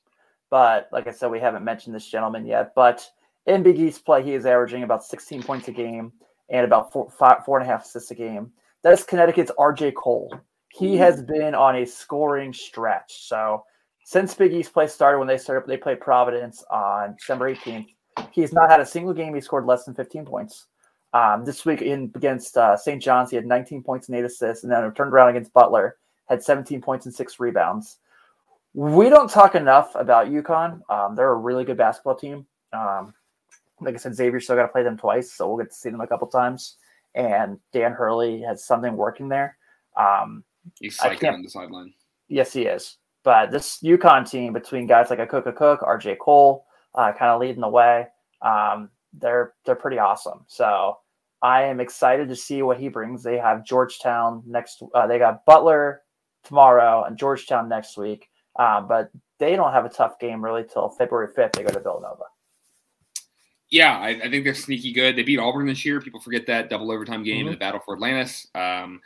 [0.50, 2.72] but like I said, we haven't mentioned this gentleman yet.
[2.74, 3.08] But
[3.46, 6.12] in Big East play, he is averaging about 16 points a game
[6.50, 8.50] and about four, five, four and a half assists a game.
[8.82, 10.32] That is Connecticut's RJ Cole.
[10.70, 13.26] He has been on a scoring stretch.
[13.26, 13.64] So
[14.08, 17.88] since Big East play started, when they started, they played Providence on December 18th.
[18.32, 20.64] He's not had a single game he scored less than 15 points.
[21.12, 23.02] Um, this week in against uh, St.
[23.02, 26.42] John's, he had 19 points and eight assists, and then turned around against Butler, had
[26.42, 27.98] 17 points and six rebounds.
[28.72, 30.80] We don't talk enough about UConn.
[30.88, 32.46] Um, they're a really good basketball team.
[32.72, 33.12] Um,
[33.78, 35.90] like I said, Xavier still got to play them twice, so we'll get to see
[35.90, 36.76] them a couple times.
[37.14, 39.58] And Dan Hurley has something working there.
[39.98, 40.44] Um,
[40.80, 41.92] He's psyching on the sideline.
[42.28, 42.96] Yes, he is.
[43.28, 46.64] But this UConn team, between guys like Akok Cook, RJ Cole,
[46.94, 48.06] uh, kind of leading the way,
[48.40, 50.46] um, they're they're pretty awesome.
[50.46, 50.96] So
[51.42, 53.22] I am excited to see what he brings.
[53.22, 54.82] They have Georgetown next.
[54.94, 56.00] Uh, they got Butler
[56.42, 58.30] tomorrow and Georgetown next week.
[58.58, 61.52] Um, but they don't have a tough game really till February fifth.
[61.52, 62.24] They go to Villanova.
[63.68, 65.16] Yeah, I, I, think they're sneaky good.
[65.16, 66.00] They beat Auburn this year.
[66.00, 67.48] People forget that double overtime game mm-hmm.
[67.48, 68.46] in the battle for Atlantis.
[68.54, 69.02] Um,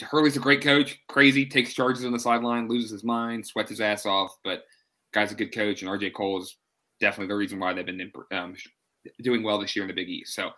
[0.00, 3.80] Hurley's a great coach, crazy, takes charges on the sideline, loses his mind, sweats his
[3.80, 4.36] ass off.
[4.42, 4.64] But
[5.12, 6.56] guy's a good coach, and RJ Cole is
[7.00, 8.54] definitely the reason why they've been um,
[9.22, 10.34] doing well this year in the Big East.
[10.34, 10.50] So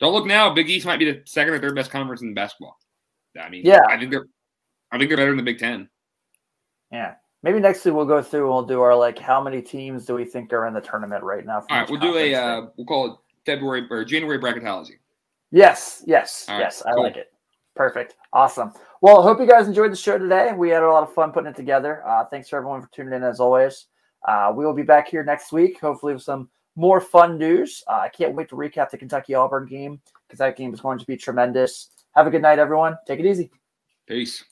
[0.00, 0.52] don't look now.
[0.54, 2.76] Big East might be the second or third best conference in basketball.
[3.40, 4.26] I mean, yeah, I think they're,
[4.90, 5.88] I think they're better than the Big Ten.
[6.90, 10.06] Yeah, maybe next week we'll go through and we'll do our like how many teams
[10.06, 11.64] do we think are in the tournament right now?
[11.70, 14.94] All right, we'll do a uh, we'll call it February or January bracketology.
[15.52, 16.82] Yes, yes, yes.
[16.86, 17.32] I like it.
[17.76, 18.16] Perfect.
[18.32, 18.72] Awesome.
[19.00, 20.52] Well, I hope you guys enjoyed the show today.
[20.52, 22.06] We had a lot of fun putting it together.
[22.06, 23.86] Uh, thanks for everyone for tuning in as always.
[24.26, 27.82] Uh, we will be back here next week, hopefully with some more fun news.
[27.86, 30.98] Uh, I can't wait to recap the Kentucky Auburn game because that game is going
[30.98, 31.90] to be tremendous.
[32.14, 32.96] Have a good night, everyone.
[33.06, 33.50] Take it easy.
[34.06, 34.44] Peace.